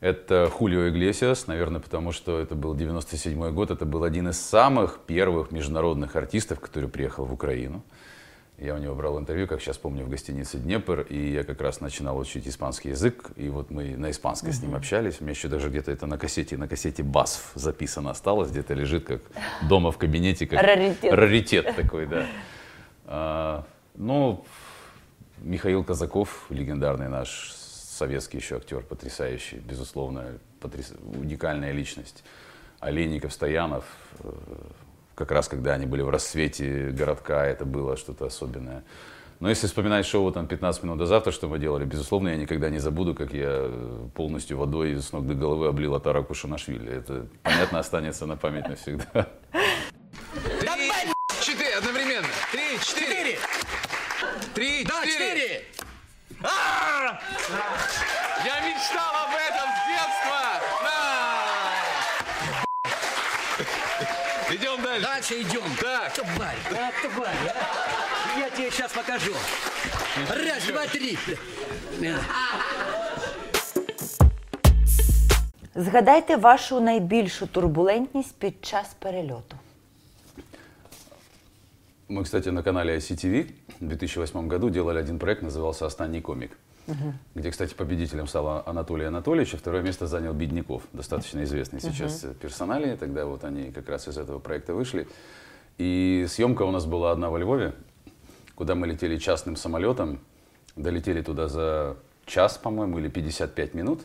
это 0.00 0.50
Хулио 0.52 0.88
Иглесиас, 0.88 1.46
наверное, 1.46 1.80
потому 1.80 2.12
что 2.12 2.38
это 2.38 2.54
был 2.54 2.74
97 2.74 3.50
год. 3.52 3.70
Это 3.70 3.86
был 3.86 4.04
один 4.04 4.28
из 4.28 4.38
самых 4.38 4.98
первых 5.06 5.52
международных 5.52 6.16
артистов, 6.16 6.60
который 6.60 6.88
приехал 6.88 7.24
в 7.24 7.32
Украину. 7.32 7.82
Я 8.58 8.74
у 8.74 8.78
него 8.78 8.94
брал 8.94 9.18
интервью, 9.18 9.46
как 9.46 9.60
сейчас 9.60 9.76
помню, 9.76 10.04
в 10.04 10.08
гостинице 10.08 10.56
«Днепр», 10.56 11.00
и 11.02 11.32
я 11.32 11.44
как 11.44 11.60
раз 11.60 11.82
начинал 11.82 12.16
учить 12.16 12.48
испанский 12.48 12.90
язык, 12.90 13.30
и 13.36 13.50
вот 13.50 13.70
мы 13.70 13.96
на 13.98 14.10
испанском 14.10 14.50
с 14.50 14.62
ним 14.62 14.74
общались. 14.74 15.20
У 15.20 15.24
меня 15.24 15.32
еще 15.32 15.48
даже 15.48 15.68
где-то 15.68 15.92
это 15.92 16.06
на 16.06 16.16
кассете, 16.16 16.56
на 16.56 16.66
кассете 16.66 17.02
БАСФ 17.02 17.52
записано 17.54 18.10
осталось, 18.10 18.50
где-то 18.50 18.72
лежит 18.72 19.04
как 19.04 19.20
дома 19.68 19.92
в 19.92 19.98
кабинете, 19.98 20.46
как 20.46 20.62
Раритет. 20.62 21.12
раритет 21.12 21.76
такой, 21.76 22.06
да. 22.06 22.26
А, 23.04 23.66
ну, 23.94 24.42
Михаил 25.38 25.84
Казаков, 25.84 26.46
легендарный 26.48 27.10
наш 27.10 27.54
советский 27.96 28.38
еще 28.38 28.56
актер, 28.56 28.82
потрясающий, 28.82 29.56
безусловно, 29.56 30.38
потряс... 30.60 30.92
уникальная 31.02 31.72
личность. 31.72 32.22
Олейников, 32.80 33.32
Стоянов, 33.32 33.84
э, 34.20 34.30
как 35.14 35.32
раз 35.32 35.48
когда 35.48 35.74
они 35.74 35.86
были 35.86 36.02
в 36.02 36.10
расцвете 36.10 36.90
городка, 36.90 37.46
это 37.46 37.64
было 37.64 37.96
что-то 37.96 38.26
особенное. 38.26 38.84
Но 39.40 39.50
если 39.50 39.66
вспоминать 39.66 40.06
шоу 40.06 40.32
там 40.32 40.46
15 40.46 40.82
минут 40.82 40.98
до 40.98 41.06
завтра, 41.06 41.30
что 41.30 41.48
мы 41.48 41.58
делали, 41.58 41.84
безусловно, 41.84 42.28
я 42.28 42.36
никогда 42.36 42.70
не 42.70 42.78
забуду, 42.78 43.14
как 43.14 43.32
я 43.32 43.48
э, 43.50 44.08
полностью 44.14 44.58
водой 44.58 44.96
с 44.96 45.12
ног 45.12 45.26
до 45.26 45.34
головы 45.34 45.66
облил 45.68 45.94
Атара 45.94 46.22
Кушанашвили. 46.22 46.92
Это, 46.92 47.26
понятно, 47.42 47.78
останется 47.78 48.26
на 48.26 48.36
память 48.36 48.68
навсегда. 48.68 49.28
Три, 50.60 50.90
четыре, 51.42 51.74
одновременно. 51.76 52.28
Три, 52.52 52.78
четыре. 52.80 53.38
Три, 54.54 54.84
четыре. 54.84 55.75
А! 56.45 57.19
Я 58.45 58.59
мечтал 58.61 59.13
об 59.25 59.33
этом 59.35 59.69
с 59.75 59.81
детства. 59.87 60.41
На! 60.83 60.95
Идем 64.55 64.81
дальше. 64.81 65.05
Дальше 65.07 65.41
идем. 65.41 65.75
Так. 65.79 66.13
Тварь, 66.13 66.57
а, 66.71 66.91
тварь, 67.01 67.53
а. 67.53 68.39
Я 68.39 68.49
тебе 68.49 68.71
сейчас 68.71 68.91
покажу. 68.91 69.33
Раз, 70.29 70.63
два, 70.65 70.87
три. 70.87 71.17
Згадайте 75.75 76.35
вашу 76.35 76.79
найбільшу 76.81 77.47
турбулентність 77.47 78.35
під 78.35 78.65
час 78.65 78.95
перельоту. 78.99 79.55
Мы, 82.09 82.23
кстати, 82.23 82.51
на 82.51 82.61
канале 82.63 82.95
ICTV 82.95 83.45
в 83.80 83.86
2008 83.86 84.48
году 84.48 84.70
делали 84.70 84.98
один 84.98 85.18
проект, 85.18 85.42
назывался 85.42 85.86
«Останний 85.86 86.20
комик», 86.20 86.56
где, 87.34 87.50
кстати, 87.50 87.74
победителем 87.74 88.26
стал 88.26 88.62
Анатолий 88.66 89.06
Анатольевич, 89.06 89.54
а 89.54 89.56
второе 89.56 89.82
место 89.82 90.06
занял 90.06 90.32
Бедняков, 90.32 90.82
достаточно 90.92 91.42
известный 91.42 91.80
сейчас 91.80 92.24
э, 92.24 92.34
персоналии. 92.34 92.94
Тогда 92.94 93.26
вот 93.26 93.44
они 93.44 93.72
как 93.72 93.88
раз 93.88 94.06
из 94.08 94.16
этого 94.18 94.38
проекта 94.38 94.72
вышли. 94.72 95.08
И 95.78 96.26
съемка 96.28 96.62
у 96.62 96.70
нас 96.70 96.86
была 96.86 97.10
одна 97.10 97.28
во 97.28 97.38
Львове, 97.38 97.74
куда 98.54 98.74
мы 98.74 98.86
летели 98.86 99.18
частным 99.18 99.56
самолетом, 99.56 100.20
долетели 100.76 101.22
туда 101.22 101.48
за 101.48 101.96
час, 102.24 102.56
по-моему, 102.56 102.98
или 102.98 103.08
55 103.08 103.74
минут. 103.74 104.02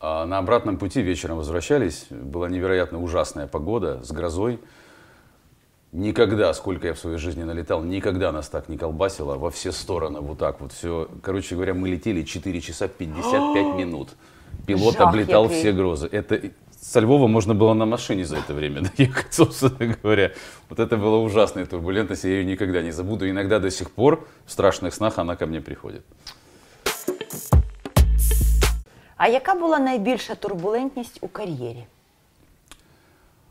А 0.00 0.24
на 0.26 0.38
обратном 0.38 0.78
пути 0.78 1.02
вечером 1.02 1.38
возвращались, 1.38 2.06
была 2.10 2.48
невероятно 2.48 3.02
ужасная 3.02 3.48
погода 3.48 4.02
с 4.04 4.12
грозой. 4.12 4.60
Никогда, 5.91 6.53
сколько 6.53 6.87
я 6.87 6.93
в 6.93 6.97
своей 6.99 7.17
жизни 7.17 7.43
налетал, 7.43 7.83
никогда 7.83 8.31
нас 8.31 8.49
так 8.49 8.67
не 8.69 8.77
колбасило 8.77 9.35
во 9.37 9.49
все 9.49 9.71
стороны, 9.71 10.21
вот 10.21 10.37
так 10.39 10.59
вот 10.61 10.71
все. 10.71 11.07
Короче 11.21 11.55
говоря, 11.55 11.73
мы 11.75 11.89
летели 11.89 12.23
4 12.23 12.61
часа 12.61 12.87
55 12.87 13.75
минут. 13.75 14.09
Пилот 14.65 14.93
Жах 14.97 15.07
облетал 15.09 15.43
який. 15.43 15.59
все 15.59 15.71
грозы. 15.71 16.07
Это 16.07 16.35
и- 16.35 16.51
со 16.81 16.99
Львова 16.99 17.27
можно 17.27 17.53
было 17.53 17.73
на 17.75 17.85
машине 17.85 18.25
за 18.25 18.37
это 18.37 18.53
время 18.53 18.81
доехать, 18.97 19.33
собственно 19.33 19.95
говоря. 20.03 20.31
Вот 20.69 20.79
это 20.79 20.97
была 20.97 21.17
ужасная 21.19 21.65
турбулентность, 21.65 22.23
я 22.23 22.29
ее 22.31 22.45
никогда 22.45 22.81
не 22.81 22.91
забуду. 22.91 23.29
Иногда 23.29 23.59
до 23.59 23.69
сих 23.71 23.91
пор 23.91 24.25
в 24.45 24.51
страшных 24.51 24.93
снах 24.93 25.19
она 25.19 25.35
ко 25.35 25.45
мне 25.45 25.61
приходит. 25.61 26.01
А 29.17 29.27
яка 29.27 29.53
була 29.55 29.79
найбільша 29.79 30.35
турбулентність 30.35 31.17
у 31.21 31.27
кар'єрі? 31.27 31.85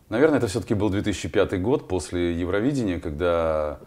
Наверное, 0.09 0.37
это 0.37 0.47
все-таки 0.47 0.73
был 0.73 0.89
2005 0.89 1.61
год 1.61 1.87
после 1.89 2.33
Евровидения, 2.33 2.97
когда, 2.97 3.79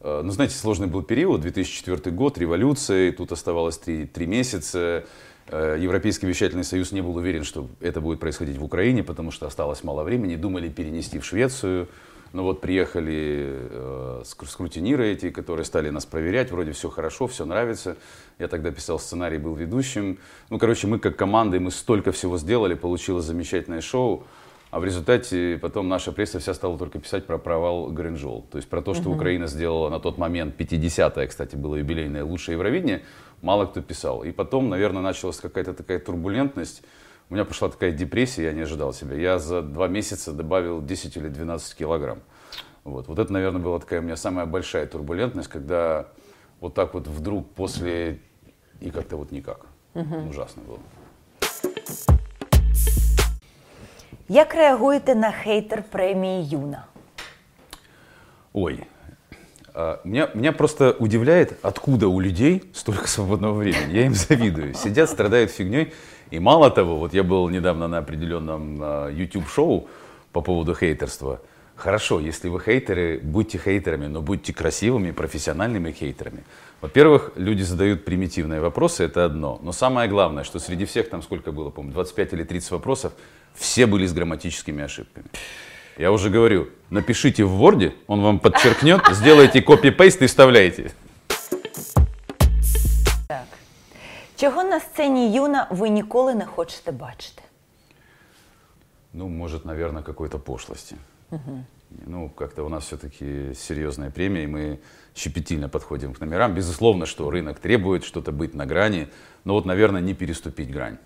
э, 0.00 0.20
ну, 0.24 0.32
знаете, 0.32 0.56
сложный 0.56 0.88
был 0.88 1.02
период, 1.02 1.40
2004 1.40 2.10
год, 2.10 2.36
революция, 2.36 3.08
и 3.08 3.12
тут 3.12 3.30
оставалось 3.30 3.78
три, 3.78 4.06
три 4.06 4.26
месяца. 4.26 5.04
Э, 5.46 5.76
Европейский 5.78 6.26
вещательный 6.26 6.64
союз 6.64 6.90
не 6.90 7.00
был 7.00 7.14
уверен, 7.14 7.44
что 7.44 7.68
это 7.80 8.00
будет 8.00 8.18
происходить 8.18 8.58
в 8.58 8.64
Украине, 8.64 9.04
потому 9.04 9.30
что 9.30 9.46
осталось 9.46 9.84
мало 9.84 10.02
времени, 10.02 10.34
думали 10.34 10.68
перенести 10.68 11.20
в 11.20 11.24
Швецию. 11.24 11.86
Но 12.32 12.42
вот 12.42 12.60
приехали 12.60 13.46
э, 13.70 14.22
ск- 14.24 14.48
скрутиниры 14.48 15.12
эти, 15.12 15.30
которые 15.30 15.64
стали 15.64 15.90
нас 15.90 16.06
проверять, 16.06 16.50
вроде 16.50 16.72
все 16.72 16.88
хорошо, 16.88 17.28
все 17.28 17.44
нравится. 17.44 17.96
Я 18.40 18.48
тогда 18.48 18.72
писал 18.72 18.98
сценарий, 18.98 19.38
был 19.38 19.54
ведущим. 19.54 20.18
Ну, 20.50 20.58
короче, 20.58 20.88
мы 20.88 20.98
как 20.98 21.14
команда, 21.14 21.60
мы 21.60 21.70
столько 21.70 22.10
всего 22.10 22.36
сделали, 22.38 22.74
получилось 22.74 23.26
замечательное 23.26 23.82
шоу. 23.82 24.24
А 24.72 24.80
в 24.80 24.86
результате 24.86 25.58
потом 25.60 25.90
наша 25.90 26.12
пресса 26.12 26.38
вся 26.38 26.54
стала 26.54 26.78
только 26.78 26.98
писать 26.98 27.26
про 27.26 27.36
провал 27.36 27.92
Гринжол. 27.92 28.46
То 28.50 28.56
есть 28.56 28.70
про 28.70 28.80
то, 28.80 28.94
что 28.94 29.10
Украина 29.10 29.46
сделала 29.46 29.90
на 29.90 30.00
тот 30.00 30.16
момент, 30.16 30.58
50-е, 30.58 31.26
кстати, 31.26 31.56
было 31.56 31.76
юбилейное 31.76 32.24
лучшее 32.24 32.54
Евровидение, 32.54 33.02
мало 33.42 33.66
кто 33.66 33.82
писал. 33.82 34.24
И 34.24 34.32
потом, 34.32 34.70
наверное, 34.70 35.02
началась 35.02 35.36
какая-то 35.36 35.74
такая 35.74 35.98
турбулентность. 35.98 36.82
У 37.28 37.34
меня 37.34 37.44
пошла 37.44 37.68
такая 37.68 37.92
депрессия, 37.92 38.44
я 38.44 38.52
не 38.54 38.62
ожидал 38.62 38.94
себя. 38.94 39.14
Я 39.14 39.38
за 39.38 39.60
два 39.60 39.88
месяца 39.88 40.32
добавил 40.32 40.80
10 40.80 41.18
или 41.18 41.28
12 41.28 41.76
килограмм. 41.76 42.20
Вот, 42.84 43.08
вот 43.08 43.18
это, 43.18 43.30
наверное, 43.30 43.60
была 43.60 43.78
такая 43.78 44.00
у 44.00 44.02
меня 44.02 44.16
самая 44.16 44.46
большая 44.46 44.86
турбулентность, 44.86 45.48
когда 45.48 46.08
вот 46.60 46.72
так 46.72 46.94
вот 46.94 47.06
вдруг 47.08 47.50
после 47.50 48.20
и 48.80 48.90
как-то 48.90 49.18
вот 49.18 49.32
никак. 49.32 49.66
Ужасно 50.30 50.62
было. 50.62 50.78
Як 54.31 54.55
реагуєте 54.55 55.15
на 55.15 55.31
хейтер 55.31 55.83
премії 55.83 56.47
Юна? 56.49 56.85
Ой, 58.53 58.79
а, 59.73 59.99
меня, 60.03 60.29
меня 60.33 60.51
просто 60.51 60.95
удивляет, 60.99 61.53
откуда 61.61 62.07
у 62.07 62.19
людей 62.19 62.63
столько 62.73 63.07
свободного 63.07 63.53
времени. 63.53 63.93
Я 63.93 64.05
им 64.05 64.13
завидую. 64.13 64.73
Сидят, 64.73 65.09
страдают 65.09 65.51
фигней. 65.51 65.93
И 66.31 66.39
мало 66.39 66.69
того, 66.69 66.95
вот 66.95 67.13
я 67.13 67.23
был 67.23 67.49
недавно 67.49 67.87
на 67.87 67.99
определенном 67.99 68.79
а, 68.81 69.09
YouTube-шоу 69.09 69.87
по 70.31 70.41
поводу 70.41 70.73
хейтерства. 70.73 71.39
Хорошо, 71.75 72.19
если 72.19 72.49
вы 72.49 72.59
хейтеры, 72.59 73.19
будьте 73.21 73.59
хейтерами, 73.59 74.07
но 74.07 74.21
будьте 74.21 74.51
красивыми, 74.51 75.11
профессиональными 75.11 75.91
хейтерами. 75.91 76.43
Во-первых, 76.81 77.33
люди 77.35 77.61
задают 77.61 78.03
примитивные 78.03 78.61
вопросы, 78.61 79.03
это 79.03 79.25
одно. 79.25 79.59
Но 79.61 79.71
самое 79.71 80.09
главное, 80.09 80.43
что 80.43 80.57
среди 80.57 80.85
всех, 80.85 81.07
там 81.09 81.21
сколько 81.21 81.51
было, 81.51 81.69
помню, 81.69 81.93
25 81.93 82.33
или 82.33 82.43
30 82.43 82.71
вопросов, 82.71 83.13
все 83.54 83.86
были 83.86 84.06
с 84.06 84.12
грамматическими 84.12 84.84
ошибками. 84.84 85.26
Я 85.98 86.10
уже 86.10 86.30
говорю, 86.30 86.68
напишите 86.90 87.44
в 87.44 87.62
Word, 87.62 87.92
он 88.06 88.20
вам 88.22 88.38
подчеркнет, 88.38 89.00
сделайте 89.10 89.60
копи-пейст 89.60 90.22
и 90.22 90.26
вставляйте. 90.26 90.90
Так. 93.28 93.46
Чого 94.36 94.64
на 94.64 94.80
сцені 94.80 95.34
Юна 95.34 95.66
ви 95.70 95.88
ніколи 95.88 96.34
не 96.34 96.46
хочете 96.46 96.92
бачити? 96.92 97.42
Ну, 99.12 99.28
может, 99.28 99.64
наверное, 99.64 100.02
какой-то 100.02 100.38
пошлости. 100.38 100.96
Ну, 102.06 102.30
как-то 102.30 102.64
у 102.64 102.68
нас 102.68 102.84
все-таки 102.84 103.54
серьезная 103.54 104.10
премия, 104.10 104.44
и 104.44 104.46
мы 104.46 104.78
щепетильно 105.14 105.68
подходим 105.68 106.14
к 106.14 106.20
номерам. 106.20 106.54
Безусловно, 106.54 107.06
что 107.06 107.30
рынок 107.30 107.58
требует 107.58 108.04
что-то 108.04 108.32
быть 108.32 108.54
на 108.54 108.66
грани, 108.66 109.08
но 109.44 109.52
вот, 109.52 109.66
наверное, 109.66 110.00
не 110.00 110.14
переступить 110.14 110.70
грань. 110.70 110.96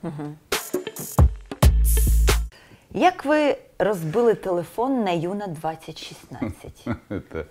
Як 2.95 3.25
ви 3.25 3.57
розбили 3.79 4.35
телефон 4.35 5.05
на 5.05 5.11
Юна 5.11 5.47
2016? 5.47 6.87
Это, 7.11 7.45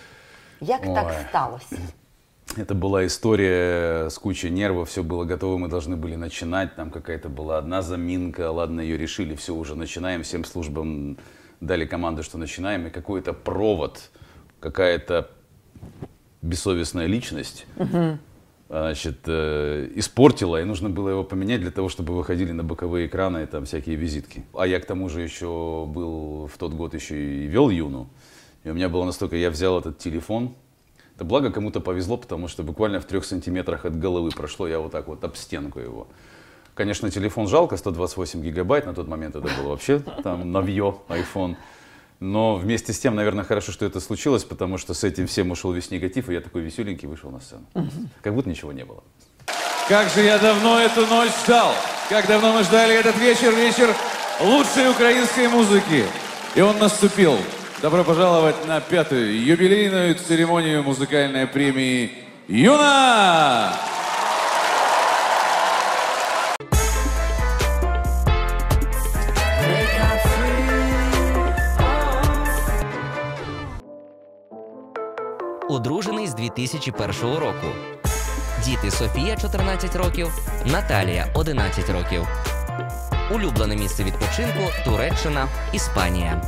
Як 0.60 0.82
так 0.82 1.26
сталося? 1.28 1.76
это 2.56 2.74
была 2.74 3.06
история 3.06 4.08
с 4.08 4.18
кучей 4.18 4.50
нервов, 4.50 4.90
все 4.90 5.02
было 5.02 5.24
готово, 5.24 5.58
мы 5.58 5.68
должны 5.68 5.96
были 5.96 6.16
начинать, 6.16 6.74
там 6.76 6.90
какая-то 6.90 7.28
была 7.28 7.58
одна 7.58 7.82
заминка, 7.82 8.50
ладно, 8.50 8.80
ее 8.80 8.96
решили, 8.98 9.34
все, 9.34 9.54
уже 9.54 9.74
начинаем, 9.74 10.22
всем 10.22 10.44
службам 10.44 11.16
дали 11.60 11.86
команду, 11.86 12.22
что 12.22 12.38
начинаем, 12.38 12.86
и 12.86 12.90
какой-то 12.90 13.32
провод, 13.32 14.10
какая-то 14.60 15.30
бессовестная 16.42 17.06
личность, 17.06 17.66
значит, 18.72 19.18
э, 19.26 19.90
испортила, 19.96 20.58
и 20.58 20.64
нужно 20.64 20.88
было 20.88 21.10
его 21.10 21.24
поменять 21.24 21.60
для 21.60 21.70
того, 21.70 21.90
чтобы 21.90 22.14
выходили 22.16 22.52
на 22.52 22.64
боковые 22.64 23.06
экраны 23.06 23.46
там 23.46 23.66
всякие 23.66 23.96
визитки. 23.96 24.44
А 24.54 24.66
я 24.66 24.80
к 24.80 24.86
тому 24.86 25.10
же 25.10 25.20
еще 25.20 25.84
был 25.86 26.46
в 26.46 26.56
тот 26.56 26.72
год 26.72 26.94
еще 26.94 27.14
и 27.14 27.46
вел 27.46 27.68
Юну, 27.68 28.08
и 28.64 28.70
у 28.70 28.74
меня 28.74 28.88
было 28.88 29.04
настолько, 29.04 29.36
я 29.36 29.50
взял 29.50 29.78
этот 29.78 29.98
телефон, 29.98 30.54
да 31.18 31.26
благо 31.26 31.50
кому-то 31.50 31.80
повезло, 31.80 32.16
потому 32.16 32.48
что 32.48 32.62
буквально 32.62 32.98
в 33.00 33.04
трех 33.04 33.26
сантиметрах 33.26 33.84
от 33.84 33.98
головы 33.98 34.30
прошло, 34.30 34.66
я 34.66 34.78
вот 34.78 34.92
так 34.92 35.06
вот 35.06 35.22
об 35.22 35.36
стенку 35.36 35.78
его. 35.78 36.08
Конечно, 36.74 37.10
телефон 37.10 37.48
жалко, 37.48 37.76
128 37.76 38.42
гигабайт, 38.42 38.86
на 38.86 38.94
тот 38.94 39.06
момент 39.06 39.36
это 39.36 39.48
было 39.60 39.68
вообще 39.68 39.98
там 39.98 40.50
новье, 40.50 40.96
iPhone. 41.08 41.56
Но 42.22 42.54
вместе 42.54 42.92
с 42.92 43.00
тем, 43.00 43.16
наверное, 43.16 43.42
хорошо, 43.42 43.72
что 43.72 43.84
это 43.84 43.98
случилось, 43.98 44.44
потому 44.44 44.78
что 44.78 44.94
с 44.94 45.02
этим 45.02 45.26
всем 45.26 45.50
ушел 45.50 45.72
весь 45.72 45.90
негатив, 45.90 46.30
и 46.30 46.34
я 46.34 46.40
такой 46.40 46.62
веселенький 46.62 47.08
вышел 47.08 47.32
на 47.32 47.40
сцену. 47.40 47.66
Как 48.22 48.32
будто 48.32 48.48
ничего 48.48 48.72
не 48.72 48.84
было. 48.84 49.02
Как 49.88 50.08
же 50.08 50.22
я 50.22 50.38
давно 50.38 50.78
эту 50.78 51.04
ночь 51.04 51.32
ждал. 51.44 51.74
Как 52.08 52.28
давно 52.28 52.52
мы 52.52 52.62
ждали 52.62 52.94
этот 52.94 53.18
вечер, 53.18 53.52
вечер 53.56 53.92
лучшей 54.40 54.88
украинской 54.88 55.48
музыки. 55.48 56.04
И 56.54 56.60
он 56.60 56.78
наступил. 56.78 57.36
Добро 57.82 58.04
пожаловать 58.04 58.68
на 58.68 58.80
пятую 58.80 59.44
юбилейную 59.44 60.14
церемонию 60.14 60.84
музыкальной 60.84 61.48
премии 61.48 62.12
«Юна». 62.46 63.91
2001 76.66 77.38
року. 77.38 77.66
Діти 78.64 78.90
Софія 78.90 79.36
14 79.36 79.96
років, 79.96 80.28
Наталія 80.66 81.26
11 81.34 81.90
років. 81.90 82.28
Улюблене 83.34 83.76
місце 83.76 84.04
відпочинку 84.04 84.60
Туреччина, 84.84 85.48
Іспанія. 85.72 86.42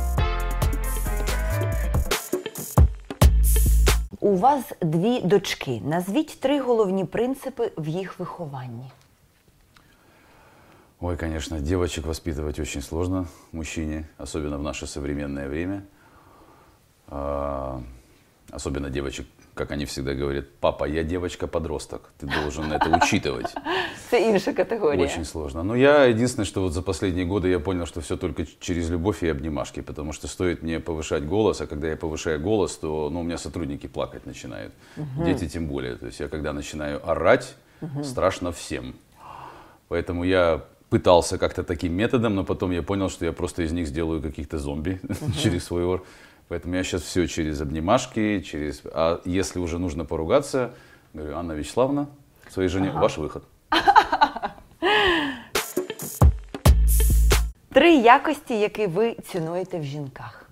У 4.19 4.35
вас 4.35 4.63
дві 4.81 5.21
дочки. 5.21 5.81
Назвіть 5.85 6.39
три 6.39 6.59
головні 6.59 7.05
принципи 7.05 7.71
в 7.77 7.87
їх 7.87 8.19
вихованні. 8.19 8.91
Ой, 11.01 11.17
конечно, 11.17 11.59
девочек 11.59 12.05
воспитывать 12.05 12.61
очень 12.61 12.81
сложно 12.81 13.27
мужчине, 13.51 14.05
особенно 14.17 14.57
в 14.57 14.63
наше 14.63 14.87
современное 14.87 15.47
время. 15.47 15.81
Особенно 18.51 18.89
девочек, 18.89 19.27
как 19.55 19.71
они 19.71 19.85
всегда 19.85 20.13
говорят, 20.13 20.45
папа, 20.59 20.85
я 20.85 21.03
девочка-подросток, 21.03 22.11
ты 22.19 22.27
должен 22.27 22.71
это 22.71 22.89
учитывать. 22.89 23.55
Це 24.09 24.21
інша 24.21 24.53
категорія. 24.53 25.05
Очень 25.05 25.25
сложно. 25.25 25.63
Но 25.63 25.75
я 25.75 26.05
единственное, 26.05 26.45
что 26.45 26.61
вот 26.61 26.73
за 26.73 26.81
последние 26.81 27.25
годы 27.25 27.49
я 27.49 27.59
понял, 27.59 27.85
что 27.85 28.01
все 28.01 28.17
только 28.17 28.45
через 28.59 28.89
любовь 28.89 29.23
и 29.23 29.29
обнимашки, 29.29 29.81
потому 29.81 30.13
что 30.13 30.27
стоит 30.27 30.63
мне 30.63 30.79
повышать 30.79 31.25
голос, 31.25 31.61
а 31.61 31.67
когда 31.67 31.87
я 31.87 31.95
повышаю 31.95 32.39
голос, 32.39 32.77
то 32.77 33.09
ну, 33.09 33.19
у 33.21 33.23
меня 33.23 33.37
сотрудники 33.37 33.87
плакать 33.87 34.25
начинают. 34.25 34.73
Дети 35.25 35.47
тем 35.47 35.67
более. 35.67 35.95
То 35.95 36.05
есть 36.05 36.19
я 36.19 36.27
когда 36.27 36.53
начинаю 36.53 36.99
орать, 37.09 37.55
страшно 38.03 38.51
всем. 38.51 38.93
Поэтому 39.87 40.25
я 40.25 40.61
пытался 40.89 41.37
как-то 41.37 41.63
таким 41.63 41.93
методом, 41.93 42.35
но 42.35 42.43
потом 42.43 42.71
я 42.71 42.81
понял, 42.81 43.09
что 43.09 43.25
я 43.25 43.31
просто 43.31 43.63
из 43.63 43.71
них 43.71 43.87
сделаю 43.87 44.21
каких-то 44.21 44.57
зомби 44.57 44.99
через 45.43 45.63
свой 45.63 45.83
ор. 45.83 46.03
Поэтому 46.48 46.74
я 46.74 46.84
сейчас 46.84 47.02
все 47.02 47.28
через 47.28 47.60
обнимашки, 47.60 48.40
через... 48.40 48.82
А 48.92 49.20
если 49.24 49.60
уже 49.60 49.78
нужно 49.78 50.04
поругаться, 50.04 50.72
говорю, 51.14 51.36
Анна 51.36 51.52
Вячеславовна, 51.52 52.08
своей 52.48 52.68
жене, 52.68 52.90
ваш 52.90 53.18
выход. 53.18 53.42
Три 57.72 57.96
якості, 57.96 58.58
які 58.58 58.86
ви 58.86 59.14
цінуєте 59.14 59.78
в 59.78 59.84
жінках. 59.84 60.48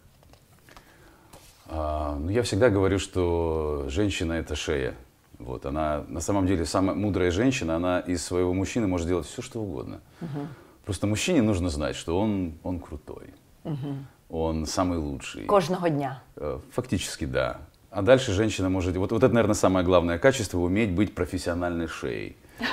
А, 1.71 2.17
ну, 2.21 2.31
я 2.31 2.43
всегда 2.43 2.71
говорю, 2.71 2.99
что 2.99 3.85
женщина 3.89 4.35
это 4.35 4.57
шея. 4.57 4.95
Вот, 5.39 5.67
она 5.67 6.05
на 6.09 6.21
самом 6.21 6.47
деле 6.47 6.65
самая 6.65 6.97
мудрая 6.97 7.31
женщина, 7.31 7.77
она 7.77 8.01
из 8.01 8.25
своего 8.25 8.55
мужчины 8.55 8.87
может 8.87 9.07
делать 9.07 9.27
все, 9.27 9.43
что 9.43 9.61
угодно. 9.61 10.01
Просто 10.85 11.07
мужчине 11.07 11.43
нужно 11.43 11.69
знать, 11.69 11.97
что 11.97 12.19
он, 12.19 12.55
он 12.63 12.81
крутой, 12.81 13.35
он 14.30 14.66
самый 14.66 14.98
лучший. 14.98 15.46
Кожного 15.46 15.90
дня. 15.90 16.22
Э, 16.36 16.60
Фактически, 16.72 17.26
да. 17.26 17.62
А 17.92 18.02
дальше 18.02 18.32
женщина 18.32 18.70
может... 18.70 18.96
Вот, 18.98 19.12
вот 19.12 19.24
это, 19.24 19.34
наверное, 19.34 19.54
самое 19.54 19.86
главное 19.86 20.18
качество, 20.18 20.58
уметь 20.58 20.92
быть 20.92 21.14
профессиональной 21.14 21.88
шеей. 21.88 22.36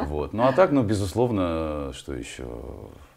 Вот. 0.00 0.32
Ну 0.32 0.44
а 0.44 0.52
так, 0.52 0.72
ну, 0.72 0.82
безусловно, 0.82 1.92
что 1.94 2.14
еще? 2.14 2.46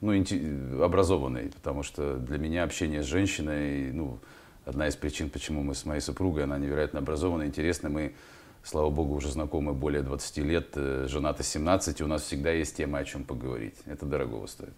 Ну, 0.01 0.83
образованной, 0.83 1.49
потому 1.55 1.81
что 1.81 2.17
для 2.17 2.37
меня 2.37 2.65
общение 2.65 3.03
с 3.03 3.05
женщиной, 3.05 3.93
ну, 3.93 4.19
одна 4.65 4.89
из 4.89 4.97
причин, 4.97 5.29
почему 5.29 5.63
мы 5.63 5.73
с 5.73 5.85
моей 5.85 6.01
супругой, 6.01 6.43
она 6.43 6.57
невероятно 6.57 6.99
образованная, 6.99 7.47
интересная. 7.47 7.89
Мы, 7.89 8.15
слава 8.63 8.89
богу, 8.89 9.15
уже 9.15 9.31
знакомы 9.31 9.73
более 9.73 10.01
20 10.01 10.37
лет, 10.39 10.67
э, 10.75 11.07
женаты 11.07 11.43
17, 11.43 12.01
и 12.01 12.03
у 12.03 12.07
нас 12.07 12.23
всегда 12.23 12.51
есть 12.51 12.75
тема, 12.75 12.99
о 12.99 13.05
чем 13.05 13.23
поговорить. 13.23 13.75
Это 13.85 14.05
дорогого 14.05 14.45
стоит. 14.47 14.73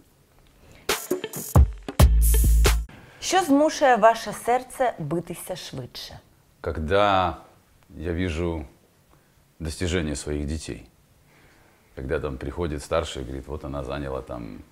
Що 3.30 3.42
змушує 3.42 3.96
ваше 3.96 4.34
серце 4.34 4.94
битися 5.00 5.56
швидше? 5.56 6.20
когда 6.62 7.40
я 7.98 8.12
вижу 8.12 8.66
достижения 9.60 10.16
своих 10.16 10.48
детей. 10.48 10.90
Когда 11.96 12.20
там 12.20 12.38
приходит 12.38 12.82
старший 12.82 13.22
и 13.22 13.26
говорит, 13.26 13.48
вот 13.48 13.66
она 13.66 13.84
заняла 13.84 14.22
там 14.24 14.64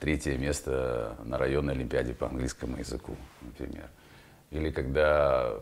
третье 0.00 0.36
место 0.38 1.16
на 1.24 1.38
районной 1.38 1.74
олимпиаде 1.74 2.12
по 2.14 2.26
английскому 2.26 2.78
языку, 2.78 3.14
например. 3.42 3.88
Или 4.50 4.70
когда, 4.72 5.52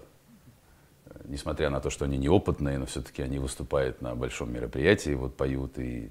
э, 1.04 1.20
несмотря 1.24 1.68
на 1.68 1.80
то, 1.80 1.90
что 1.90 2.06
они 2.06 2.16
неопытные, 2.16 2.78
но 2.78 2.86
все-таки 2.86 3.20
они 3.20 3.38
выступают 3.38 4.00
на 4.00 4.14
большом 4.14 4.50
мероприятии, 4.54 5.14
вот 5.14 5.36
поют, 5.36 5.78
и, 5.78 6.10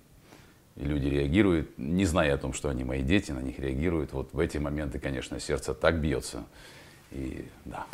и 0.78 0.86
люди 0.86 1.08
реагируют, 1.08 1.78
не 1.78 2.06
зная 2.06 2.36
о 2.36 2.38
том, 2.38 2.54
что 2.54 2.70
они 2.70 2.84
мои 2.84 3.02
дети, 3.02 3.32
на 3.32 3.40
них 3.40 3.60
реагируют. 3.60 4.14
Вот 4.14 4.32
в 4.34 4.40
эти 4.40 4.60
моменты, 4.60 5.00
конечно, 5.00 5.40
сердце 5.40 5.74
так 5.74 6.00
бьется. 6.00 6.46
И 7.12 7.48
да. 7.66 7.88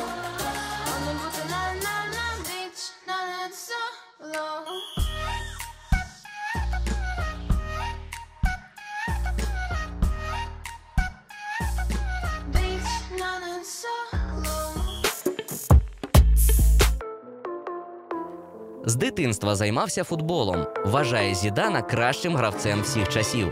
Дитинства 19.04 19.54
займався 19.54 20.04
футболом. 20.04 20.66
Вважає 20.84 21.34
Зідана 21.34 21.82
кращим 21.82 22.36
гравцем 22.36 22.82
всіх 22.82 23.08
часів. 23.08 23.48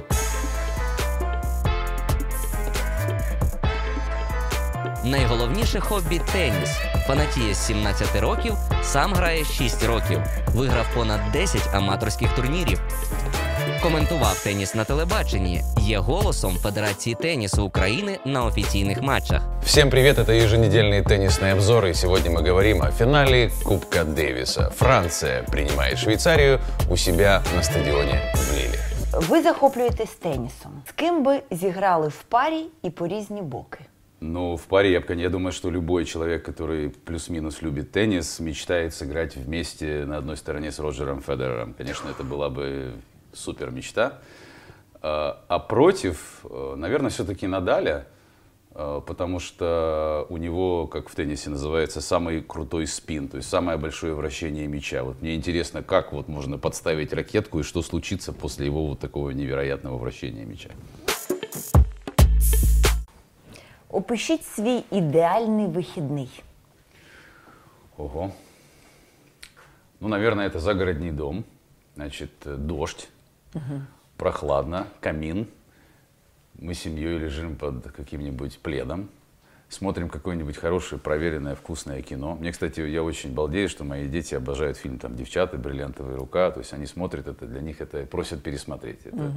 Найголовніше 5.04 5.80
хобі 5.80 6.20
теніс. 6.32 6.70
Фанатіє 7.06 7.54
з 7.54 7.66
17 7.66 8.20
років, 8.20 8.54
сам 8.82 9.14
грає 9.14 9.44
6 9.44 9.84
років. 9.86 10.20
Виграв 10.54 10.86
понад 10.94 11.20
10 11.32 11.74
аматорських 11.74 12.34
турнірів. 12.34 12.80
Коментував 13.83 14.43
теніс 14.43 14.75
на 14.75 14.83
телебаченні. 14.83 15.61
Є 15.81 15.97
голосом 15.97 16.55
Федерації 16.57 17.15
тенісу 17.21 17.63
України 17.65 18.19
на 18.25 18.45
офіційних 18.45 19.01
матчах. 19.01 19.41
Всем 19.63 19.89
привет, 19.89 20.17
это 20.17 20.31
еженедельные 20.31 21.03
теннисные 21.03 21.53
обзоры, 21.53 21.89
и 21.89 21.93
сегодня 21.93 22.31
мы 22.31 22.41
говорим 22.49 22.81
о 22.81 22.91
финале 22.91 23.49
Кубка 23.63 24.03
Дэвиса. 24.03 24.69
Франция 24.71 25.43
принимает 25.43 25.97
Швейцарию 25.97 26.59
у 26.89 26.97
себя 26.97 27.43
на 27.55 27.63
стадионе 27.63 28.33
в 28.35 28.53
Лиле. 28.53 28.79
Ви 29.29 29.41
захоплюєтесь 29.41 30.11
тенісом. 30.15 30.71
З 30.89 30.91
ким 30.91 31.23
би 31.23 31.39
зіграли 31.51 32.07
в 32.07 32.23
парі 32.29 32.65
і 32.83 32.89
по 32.89 33.07
різні 33.07 33.41
боки? 33.41 33.79
Ну, 34.21 34.55
в 34.55 34.65
паре 34.65 34.89
я, 34.89 34.99
б, 34.99 35.05
кон- 35.05 35.19
я 35.19 35.29
думаю, 35.29 35.51
что 35.51 35.71
любой 35.71 36.05
человек, 36.05 36.49
который 36.49 36.89
плюс-минус 36.89 37.63
любит 37.63 37.91
теннис, 37.91 38.39
мечтает 38.39 38.93
сыграть 38.93 39.35
вместе 39.45 39.85
на 40.05 40.17
одной 40.17 40.37
стороне 40.37 40.67
с 40.71 40.79
Роджером 40.79 41.21
Федерером. 41.21 41.73
Конечно, 41.77 42.09
это 42.09 42.23
была 42.23 42.49
бы 42.49 42.91
супер 43.33 43.71
мечта. 43.71 44.19
А 45.01 45.43
а 45.47 45.59
против, 45.59 46.45
э, 46.49 46.75
наверное, 46.75 47.09
все-таки 47.09 47.47
Надаля, 47.47 48.07
э, 48.71 49.01
потому 49.05 49.39
что 49.39 50.25
у 50.29 50.37
него, 50.37 50.87
как 50.87 51.09
в 51.09 51.15
теннисе 51.15 51.49
называется, 51.49 52.01
самый 52.01 52.41
крутой 52.41 52.87
спин, 52.87 53.27
то 53.27 53.37
есть 53.37 53.49
самое 53.49 53.77
большое 53.77 54.13
вращение 54.13 54.67
мяча. 54.67 55.03
Вот 55.03 55.21
мне 55.21 55.35
интересно, 55.35 55.83
как 55.83 56.13
вот 56.13 56.27
можно 56.27 56.57
подставить 56.57 57.13
ракетку 57.13 57.59
и 57.59 57.63
что 57.63 57.81
случится 57.81 58.33
после 58.33 58.65
его 58.65 58.87
вот 58.87 58.99
такого 58.99 59.29
невероятного 59.29 59.97
вращения 59.97 60.45
мяча. 60.45 60.69
Опишіть 63.89 64.45
свій 64.45 64.83
ідеальний 64.91 65.67
вихідний. 65.67 66.29
Ого. 67.97 68.31
Ну, 69.99 70.07
наверное, 70.07 70.47
это 70.49 70.59
загородный 70.59 71.11
дом. 71.11 71.43
Значит, 71.95 72.29
э, 72.45 72.55
дождь, 73.52 73.64
прохладно, 74.16 74.86
камин. 75.00 75.48
Мы 76.58 76.74
с 76.74 76.80
семьей 76.80 77.18
лежим 77.18 77.56
под 77.56 77.90
каким-нибудь 77.92 78.58
пледом, 78.60 79.08
смотрим 79.68 80.08
какое-нибудь 80.08 80.56
хорошее, 80.56 81.00
проверенное, 81.00 81.54
вкусное 81.54 82.02
кино. 82.02 82.36
Мне, 82.36 82.52
кстати, 82.52 82.80
я 82.80 83.02
очень 83.02 83.34
балдею, 83.34 83.68
что 83.68 83.84
мои 83.84 84.06
дети 84.08 84.34
обожают 84.34 84.76
фильм 84.76 84.98
там 84.98 85.16
«Девчата», 85.16 85.56
«Бриллиантовая 85.56 86.16
рука». 86.16 86.50
То 86.50 86.60
есть 86.60 86.72
они 86.72 86.86
смотрят 86.86 87.26
это, 87.26 87.46
для 87.46 87.60
них 87.60 87.80
это 87.80 88.04
просят 88.06 88.42
пересмотреть. 88.42 89.06
Это, 89.06 89.32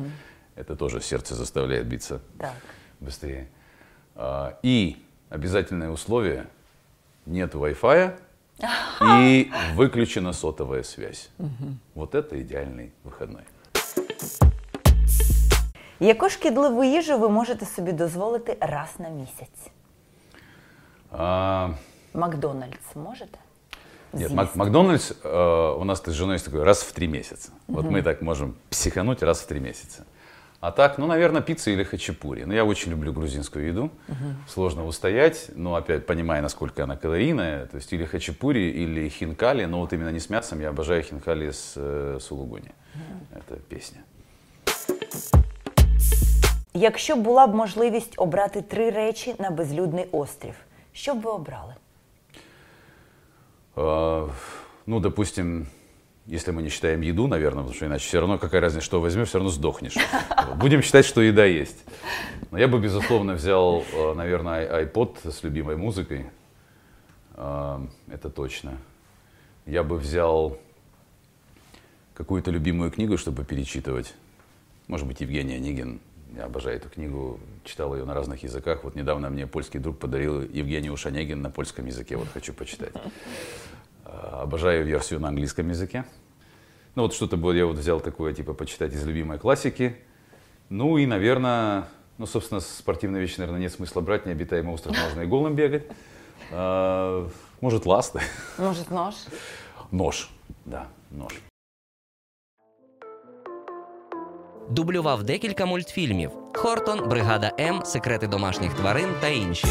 это 0.56 0.76
тоже 0.76 1.02
сердце 1.02 1.36
заставляет 1.36 1.88
биться 1.88 2.22
Так. 2.38 2.54
быстрее. 3.00 3.48
А, 4.16 4.60
И 4.62 4.98
обязательное 5.30 5.90
условие– 5.90 6.48
нет 7.26 7.54
Wi-Fi 7.56 8.20
и 9.20 9.52
выключена 9.74 10.34
сотовая 10.34 10.84
связь. 10.84 11.30
Вот 11.94 12.16
это 12.16 12.40
идеальный 12.42 12.94
выходной. 13.04 13.44
Яку 16.00 16.30
шкідливу 16.30 16.84
їжу 16.84 17.18
ви 17.18 17.30
можете 17.30 17.66
собі 17.66 17.92
дозволити 17.92 18.58
раз 18.62 18.90
на 19.00 19.10
місяць? 19.10 19.70
А, 21.12 21.70
Макдональдс 22.14 22.96
можете? 22.96 23.38
Нет, 24.14 24.32
Мак- 24.32 24.56
Макдональдс 24.56 25.12
э, 25.24 25.80
у 25.82 25.84
нас 25.84 26.02
с 26.08 26.12
женой 26.12 26.38
такою 26.38 26.52
такой 26.52 26.64
раз 26.64 26.84
в 26.84 26.92
три 26.92 27.08
месяца. 27.08 27.52
Вот 27.68 27.86
мы 27.86 28.04
так 28.04 28.22
можем 28.22 28.54
психануть 28.70 29.24
раз 29.24 29.42
в 29.42 29.46
три 29.48 29.60
месяца. 29.60 30.04
А 30.65 30.73
так, 30.73 30.99
ну, 30.99 31.07
наверное, 31.07 31.41
пицца 31.41 31.71
или 31.71 31.85
хачапури. 31.85 32.45
Но 32.45 32.53
я 32.53 32.67
очень 32.67 32.91
люблю 32.91 33.13
грузинскую 33.15 33.67
еду. 33.67 33.91
Сложно 34.47 34.85
устоять, 34.85 35.51
но 35.55 35.75
опять 35.75 36.07
понимая, 36.07 36.43
насколько 36.43 36.85
она 36.85 36.97
калорийная. 36.97 37.67
То 37.67 37.77
есть 37.77 37.93
или 37.93 38.05
хачапури, 38.05 38.71
или 38.71 39.09
хинкали. 39.09 39.65
Но 39.65 39.81
вот 39.81 39.93
именно 39.95 40.13
не 40.13 40.21
с 40.21 40.29
мясом. 40.29 40.61
Я 40.61 40.69
обожаю 40.69 41.03
хинкали 41.03 41.51
с 41.51 41.75
э, 41.77 42.19
сулугуни. 42.21 42.73
Это 43.33 43.57
песня. 43.69 44.01
Якщо 46.75 47.17
була 47.17 47.47
б 47.47 47.55
можливість 47.55 48.15
обрати 48.17 48.63
три 48.63 48.91
речі 48.91 49.35
на 49.39 49.51
безлюдний 49.51 50.07
острів, 50.13 50.55
що 50.93 51.15
б 51.15 51.21
ви 51.21 51.31
обрали? 51.31 51.75
А, 53.77 54.27
Ну, 54.87 55.01
допустим, 55.01 55.67
если 56.26 56.52
мы 56.52 56.64
не 56.64 56.70
считаем 56.70 57.02
еду, 57.02 57.28
наверное, 57.28 57.62
потому 57.64 57.76
что 57.76 57.86
иначе 57.86 58.06
все 58.06 58.20
равно, 58.20 58.40
какая 58.40 58.62
разница, 58.62 58.84
что 58.84 59.00
возьмешь, 59.00 59.28
все 59.28 59.38
равно 59.38 59.52
сдохнешь. 59.52 59.96
Будем 60.58 60.82
считать, 60.82 61.06
что 61.06 61.22
еда 61.22 61.46
есть. 61.46 61.86
Но 62.52 62.58
я 62.58 62.68
бы, 62.68 62.80
безусловно, 62.80 63.34
взял, 63.34 63.84
э, 63.94 64.14
наверное, 64.14 64.86
iPod 64.86 65.32
с 65.32 65.44
любимой 65.44 65.76
музыкой. 65.78 66.26
А, 67.36 67.86
Это 68.10 68.30
точно. 68.30 68.78
Я 69.66 69.84
бы 69.84 69.98
взял 69.98 70.58
какую-то 72.16 72.50
любимую 72.50 72.92
книгу, 72.92 73.18
чтобы 73.18 73.44
перечитывать. 73.44 74.14
Может 74.88 75.08
быть, 75.08 75.22
Евгений 75.22 75.56
Онегин. 75.56 76.00
Я 76.36 76.46
обожаю 76.46 76.78
эту 76.78 76.90
книгу, 76.90 77.40
читал 77.64 77.96
ее 77.96 78.04
на 78.04 78.14
разных 78.14 78.44
языках. 78.44 78.84
Вот 78.84 78.96
недавно 78.96 79.30
мне 79.30 79.48
польский 79.48 79.80
друг 79.80 80.00
подарил 80.00 80.42
Евгению 80.42 80.98
Шанегин 80.98 81.42
на 81.42 81.50
польском 81.50 81.86
языке. 81.86 82.18
Вот 82.18 82.28
хочу 82.34 82.54
почитать. 82.54 82.94
А, 84.15 84.43
Обожаю 84.43 84.85
версию 84.85 85.21
на 85.21 85.29
английском 85.29 85.69
языке. 85.69 86.05
Ну 86.95 87.03
вот 87.03 87.15
что-то 87.15 87.37
было, 87.37 87.53
я 87.53 87.67
вот 87.67 87.77
взял 87.77 88.01
такое, 88.01 88.33
типа, 88.35 88.55
почитать 88.55 88.93
из 88.93 89.05
любимой 89.07 89.39
классики. 89.39 89.97
Ну 90.69 90.99
и, 90.99 91.07
наверное, 91.07 91.85
ну, 92.19 92.27
собственно, 92.27 92.61
спортивные 92.61 93.21
вещи, 93.23 93.39
наверное, 93.39 93.61
нет 93.61 93.73
смысла 93.73 94.01
брать. 94.01 94.27
Необитаемый 94.27 94.75
остров 94.75 94.97
можно 94.99 95.23
и 95.23 95.27
голым 95.27 95.55
бегать. 95.55 95.85
А, 96.53 97.29
Может, 97.61 97.87
ласты. 97.87 98.21
Може, 98.59 98.85
нож? 98.91 99.15
Нож. 99.93 100.31
Да, 100.65 100.87
нож. 101.11 101.33
Дублював 104.71 105.23
декілька 105.23 105.67
мультфільмів: 105.67 106.31
Хортон, 106.55 107.09
Бригада 107.09 107.53
М, 107.61 107.85
Секрети 107.85 108.27
домашніх 108.27 108.75
тварин 108.75 109.09
та 109.21 109.29
інші. 109.29 109.67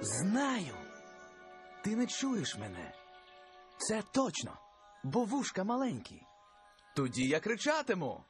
Знаю. 0.00 0.74
Ти 1.84 1.96
не 1.96 2.06
чуєш 2.06 2.56
мене. 2.58 2.92
Це 3.77 4.03
точно, 4.11 4.51
бо 5.03 5.23
вушка 5.23 5.63
маленькі. 5.63 6.21
Тоді 6.95 7.27
я 7.27 7.39
кричатиму. 7.39 8.23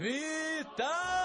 Вітаю! 0.00 1.24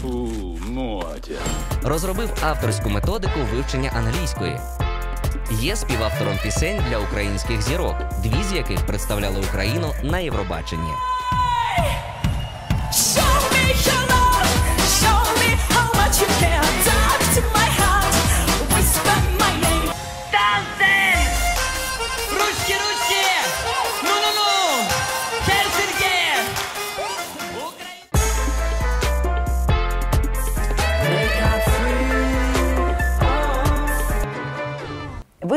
Фу, 0.00 0.28
Мотя. 0.68 1.40
Розробив 1.82 2.30
авторську 2.42 2.88
методику 2.88 3.40
вивчення 3.52 3.90
англійської. 3.90 4.60
Є 5.50 5.76
співавтором 5.76 6.38
пісень 6.42 6.84
для 6.88 6.98
українських 6.98 7.62
зірок, 7.62 7.96
дві 8.22 8.42
з 8.42 8.52
яких 8.52 8.86
представляли 8.86 9.40
Україну 9.40 9.92
на 10.02 10.18
Євробаченні. 10.18 10.92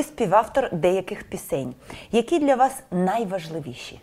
Ви 0.01 0.03
співавтор 0.03 0.75
деяких 0.75 1.25
пісень. 1.25 1.75
Які 2.13 2.39
для 2.39 2.55
вас 2.55 2.83
найважливіші? 2.91 4.01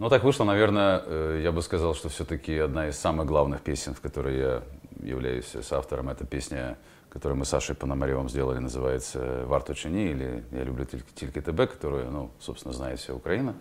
Ну, 0.00 0.08
так 0.08 0.22
вышло, 0.22 0.44
наверное, 0.44 1.00
э, 1.00 1.40
я 1.42 1.50
бы 1.50 1.60
сказал, 1.60 1.94
что 1.94 2.08
все-таки 2.08 2.56
одна 2.58 2.86
из 2.86 3.04
самых 3.04 3.26
главных 3.26 3.60
песен, 3.60 3.94
в 3.94 4.00
которой 4.00 4.38
я 4.38 4.62
являюсь 5.02 5.56
соавтором, 5.62 6.08
это 6.08 6.24
песня, 6.24 6.76
которую 7.08 7.40
мы 7.40 7.44
с 7.44 7.48
Сашей 7.48 7.74
Пономаревым 7.74 8.28
сделали, 8.28 8.60
называется 8.60 9.44
«Варто 9.46 9.74
чини» 9.74 10.10
или 10.10 10.44
«Я 10.52 10.64
люблю 10.64 10.84
тільки, 10.84 11.12
тільки 11.14 11.40
тебе», 11.40 11.66
которую, 11.66 12.10
ну, 12.12 12.30
собственно, 12.40 12.72
знает 12.72 12.98
вся 12.98 13.12
Украина. 13.12 13.54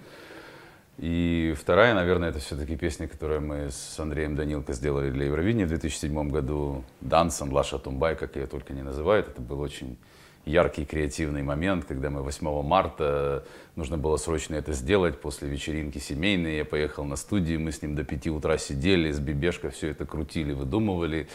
И 1.00 1.56
вторая, 1.60 1.93
наверное, 1.93 2.30
это 2.30 2.39
все-таки 2.39 2.76
песня, 2.76 3.08
которую 3.08 3.41
мы 3.41 3.71
с 3.71 4.00
Андреем 4.00 4.36
Данилко 4.36 4.73
сделали 4.73 5.12
для 5.12 5.26
Евровидения 5.26 5.65
в 5.65 5.69
2007 5.69 6.30
году. 6.30 6.84
«Дансон», 7.02 7.52
«Лаша 7.52 7.80
Тумбай», 7.80 8.15
как 8.15 8.36
ее 8.36 8.45
только 8.45 8.73
не 8.73 8.84
называют. 8.84 9.28
Это 9.28 9.41
был 9.41 9.60
очень 9.60 9.97
яркий 10.44 10.85
креативный 10.85 11.42
момент, 11.42 11.85
когда 11.85 12.11
мы 12.11 12.22
8 12.22 12.62
марта, 12.62 13.44
нужно 13.76 13.98
было 13.98 14.16
срочно 14.16 14.57
это 14.57 14.72
сделать 14.72 15.20
после 15.20 15.48
вечеринки 15.48 15.98
семейной. 15.98 16.57
Я 16.57 16.64
поехал 16.64 17.05
на 17.05 17.16
студию, 17.16 17.61
мы 17.61 17.72
с 17.72 17.83
ним 17.83 17.94
до 17.94 18.05
5 18.05 18.28
утра 18.28 18.59
сидели, 18.59 19.12
с 19.12 19.20
Бибешко 19.20 19.70
все 19.70 19.88
это 19.88 20.05
крутили, 20.05 20.52
выдумывали. 20.52 21.28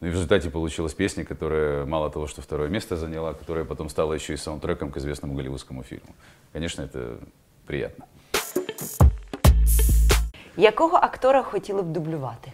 Ну 0.00 0.08
и 0.08 0.10
в 0.10 0.14
результате 0.14 0.50
получилась 0.50 0.94
песня, 0.94 1.24
которая 1.24 1.84
мало 1.86 2.10
того, 2.10 2.26
что 2.26 2.42
второе 2.42 2.68
место 2.68 2.96
заняла, 2.96 3.34
которая 3.34 3.64
потом 3.64 3.88
стала 3.88 4.14
еще 4.14 4.34
и 4.34 4.36
саундтреком 4.36 4.90
к 4.90 4.96
известному 4.96 5.34
голливудскому 5.34 5.82
фильму. 5.82 6.14
Конечно, 6.52 6.82
это 6.82 7.18
приятно. 7.66 8.04
Якого 10.56 10.96
актора 10.96 11.42
хотіли 11.42 11.82
б 11.82 11.92
дублювати? 11.92 12.52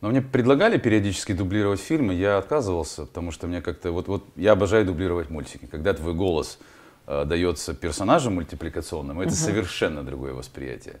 Но 0.00 0.08
мне 0.08 0.22
предлагали 0.22 0.78
периодически 0.78 1.32
дублировать 1.34 1.80
фильмы, 1.80 2.14
я 2.14 2.38
отказывался, 2.38 3.04
потому 3.04 3.32
что 3.32 3.46
мне 3.46 3.60
как-то... 3.60 3.92
Вот, 3.92 4.08
вот 4.08 4.24
я 4.36 4.52
обожаю 4.52 4.84
дублировать 4.86 5.30
мультики. 5.30 5.66
Когда 5.66 5.92
твой 5.92 6.14
голос 6.14 6.58
э, 7.06 7.24
дается 7.26 7.74
персонажу 7.74 8.30
мультипликационному, 8.30 9.22
это 9.22 9.32
совершенно 9.34 10.02
другое 10.02 10.32
восприятие. 10.32 10.94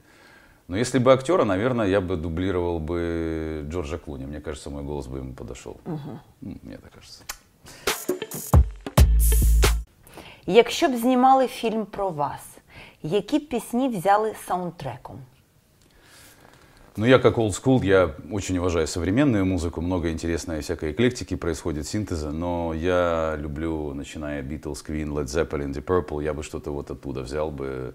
Но 0.68 0.76
если 0.76 0.98
бы 0.98 1.12
актера, 1.12 1.44
наверное, 1.44 1.86
я 1.88 2.00
бы 2.00 2.16
дублировал 2.16 2.78
бы 2.78 3.64
Джорджа 3.70 3.98
Клуни. 3.98 4.26
Мне 4.26 4.40
кажется, 4.40 4.70
мой 4.70 4.82
голос 4.82 5.06
бы 5.06 5.18
ему 5.18 5.32
подошел. 5.34 5.80
М, 5.86 6.20
Мне 6.62 6.76
так 6.76 6.92
кажется. 6.92 7.24
Якщо 10.46 10.88
б 10.88 10.96
знімали 10.96 11.46
фільм 11.46 11.86
про 11.86 12.10
вас, 12.10 12.40
які 13.02 13.38
б 13.38 13.48
пісні 13.48 13.88
взяли 13.88 14.34
саундтреком? 14.46 15.18
Ну, 16.96 17.06
я 17.06 17.18
как 17.18 17.38
old 17.38 17.50
school, 17.50 17.84
я 17.84 18.14
очень 18.32 18.58
уважаю 18.58 18.86
современную 18.86 19.46
музыку, 19.46 19.80
много 19.80 20.10
интересной 20.10 20.60
всякой 20.60 20.92
эклектики 20.92 21.36
происходит, 21.36 21.86
синтеза, 21.86 22.30
но 22.30 22.74
я 22.74 23.36
люблю, 23.38 23.94
начиная 23.94 24.42
Beatles, 24.42 24.84
Queen, 24.86 25.08
Led 25.08 25.26
Zeppelin, 25.26 25.72
Deep 25.72 25.84
Purple, 25.84 26.22
я 26.24 26.34
бы 26.34 26.42
что-то 26.42 26.72
вот 26.72 26.90
оттуда 26.90 27.20
взял 27.22 27.50
бы. 27.50 27.94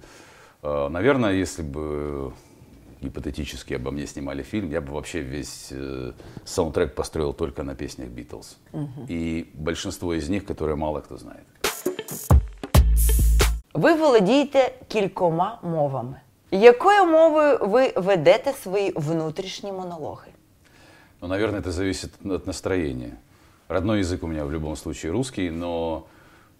Э, 0.63 0.87
Наверное, 0.89 1.33
если 1.33 1.61
бы 1.61 2.31
гипотетически 3.01 3.75
обо 3.75 3.91
мне 3.91 4.07
снимали 4.07 4.43
фильм, 4.43 4.71
я 4.71 4.81
бы 4.81 4.93
вообще 4.93 5.21
весь 5.21 5.67
э, 5.71 6.13
саундтрек 6.45 6.95
построил 6.95 7.33
только 7.33 7.63
на 7.63 7.75
песнях 7.75 8.07
Beatles. 8.09 8.55
И 9.09 9.51
большинство 9.53 10.13
из 10.13 10.29
них, 10.29 10.45
которые 10.45 10.75
мало 10.75 11.01
кто 11.01 11.17
знает. 11.17 11.43
Ви 13.73 13.93
володієте 13.93 14.71
кількома 14.87 15.59
мовами. 15.63 16.15
Якою 16.51 17.05
мовою 17.05 17.57
ви 17.61 17.93
ведете 17.95 18.53
свої 18.53 18.93
внутрішні 18.95 19.71
монологи? 19.71 20.27
Ну, 21.21 21.27
наверное, 21.27 21.61
это 21.61 21.71
зависит 21.71 22.11
от 22.25 22.47
настроения. 22.47 23.17
Родной 23.67 23.99
язык 23.99 24.23
у 24.23 24.27
меня 24.27 24.45
в 24.45 24.51
любом 24.51 24.75
случае 24.75 25.11
русский, 25.11 25.49
но 25.49 26.05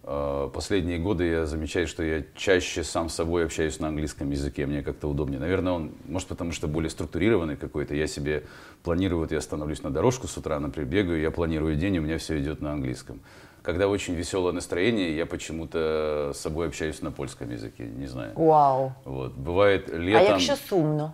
э, 0.02 0.50
последние 0.52 0.98
годы 0.98 1.24
я 1.24 1.46
замечаю, 1.46 1.86
что 1.86 2.02
я 2.02 2.24
чаще 2.34 2.82
сам 2.82 3.08
с 3.08 3.14
собой 3.14 3.44
общаюсь 3.44 3.78
на 3.80 3.88
английском 3.88 4.30
языке, 4.32 4.66
мне 4.66 4.82
как-то 4.82 5.08
удобнее. 5.08 5.38
Наверное, 5.38 5.72
он, 5.72 5.92
может, 6.08 6.28
потому 6.28 6.52
что 6.52 6.66
более 6.66 6.90
структурированный 6.90 7.56
какой-то. 7.56 7.94
Я 7.94 8.08
себе 8.08 8.42
планирую, 8.82 9.20
вот 9.20 9.30
я 9.30 9.40
становлюсь 9.40 9.84
на 9.84 9.90
дорожку 9.90 10.26
с 10.26 10.36
утра, 10.36 10.58
например, 10.58 10.88
бегаю, 10.90 11.20
я 11.20 11.30
планирую 11.30 11.76
день, 11.76 11.98
у 11.98 12.02
меня 12.02 12.18
все 12.18 12.36
идет 12.36 12.60
на 12.60 12.72
английском. 12.72 13.20
Когда 13.63 13.87
очень 13.87 14.15
веселое 14.15 14.53
настроение, 14.53 15.15
я 15.15 15.25
почему-то 15.25 16.31
с 16.33 16.39
собой 16.39 16.67
общаюсь 16.67 17.01
на 17.01 17.11
польском 17.11 17.51
языке, 17.51 17.83
не 17.83 18.07
знаю. 18.07 18.31
Вау! 18.35 18.93
Вот. 19.05 19.33
Бывает 19.33 19.89
А 19.93 19.97
летом... 19.97 20.27
якщо 20.33 20.55
сумно? 20.55 21.13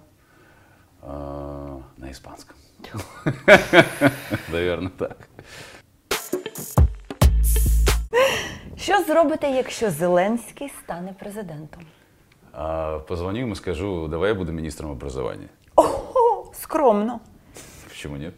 А, 1.01 1.79
на 1.97 2.11
испанском. 2.11 2.55
Наверное, 4.51 4.91
так. 4.97 5.17
Що 8.77 9.03
зробите, 9.03 9.51
якщо 9.51 9.91
Зеленський 9.91 10.69
стане 10.83 11.13
президентом? 11.19 11.81
А, 12.53 12.99
Позвоню 12.99 13.41
ему 13.41 13.51
и 13.51 13.55
скажу, 13.55 14.07
давай 14.07 14.29
я 14.29 14.35
буду 14.35 14.51
министром 14.51 14.91
образования. 14.91 15.49
Ого, 15.75 16.51
скромно. 16.53 17.19
Почему 17.89 18.17
нет? 18.17 18.33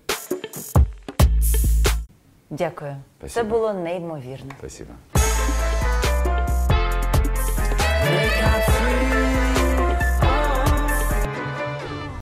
Дякую. 2.49 2.95
Спасибо. 3.17 3.43
Це 3.43 3.43
було 3.43 3.73
неймовірно. 3.73 4.51
Спасибо. 4.59 4.91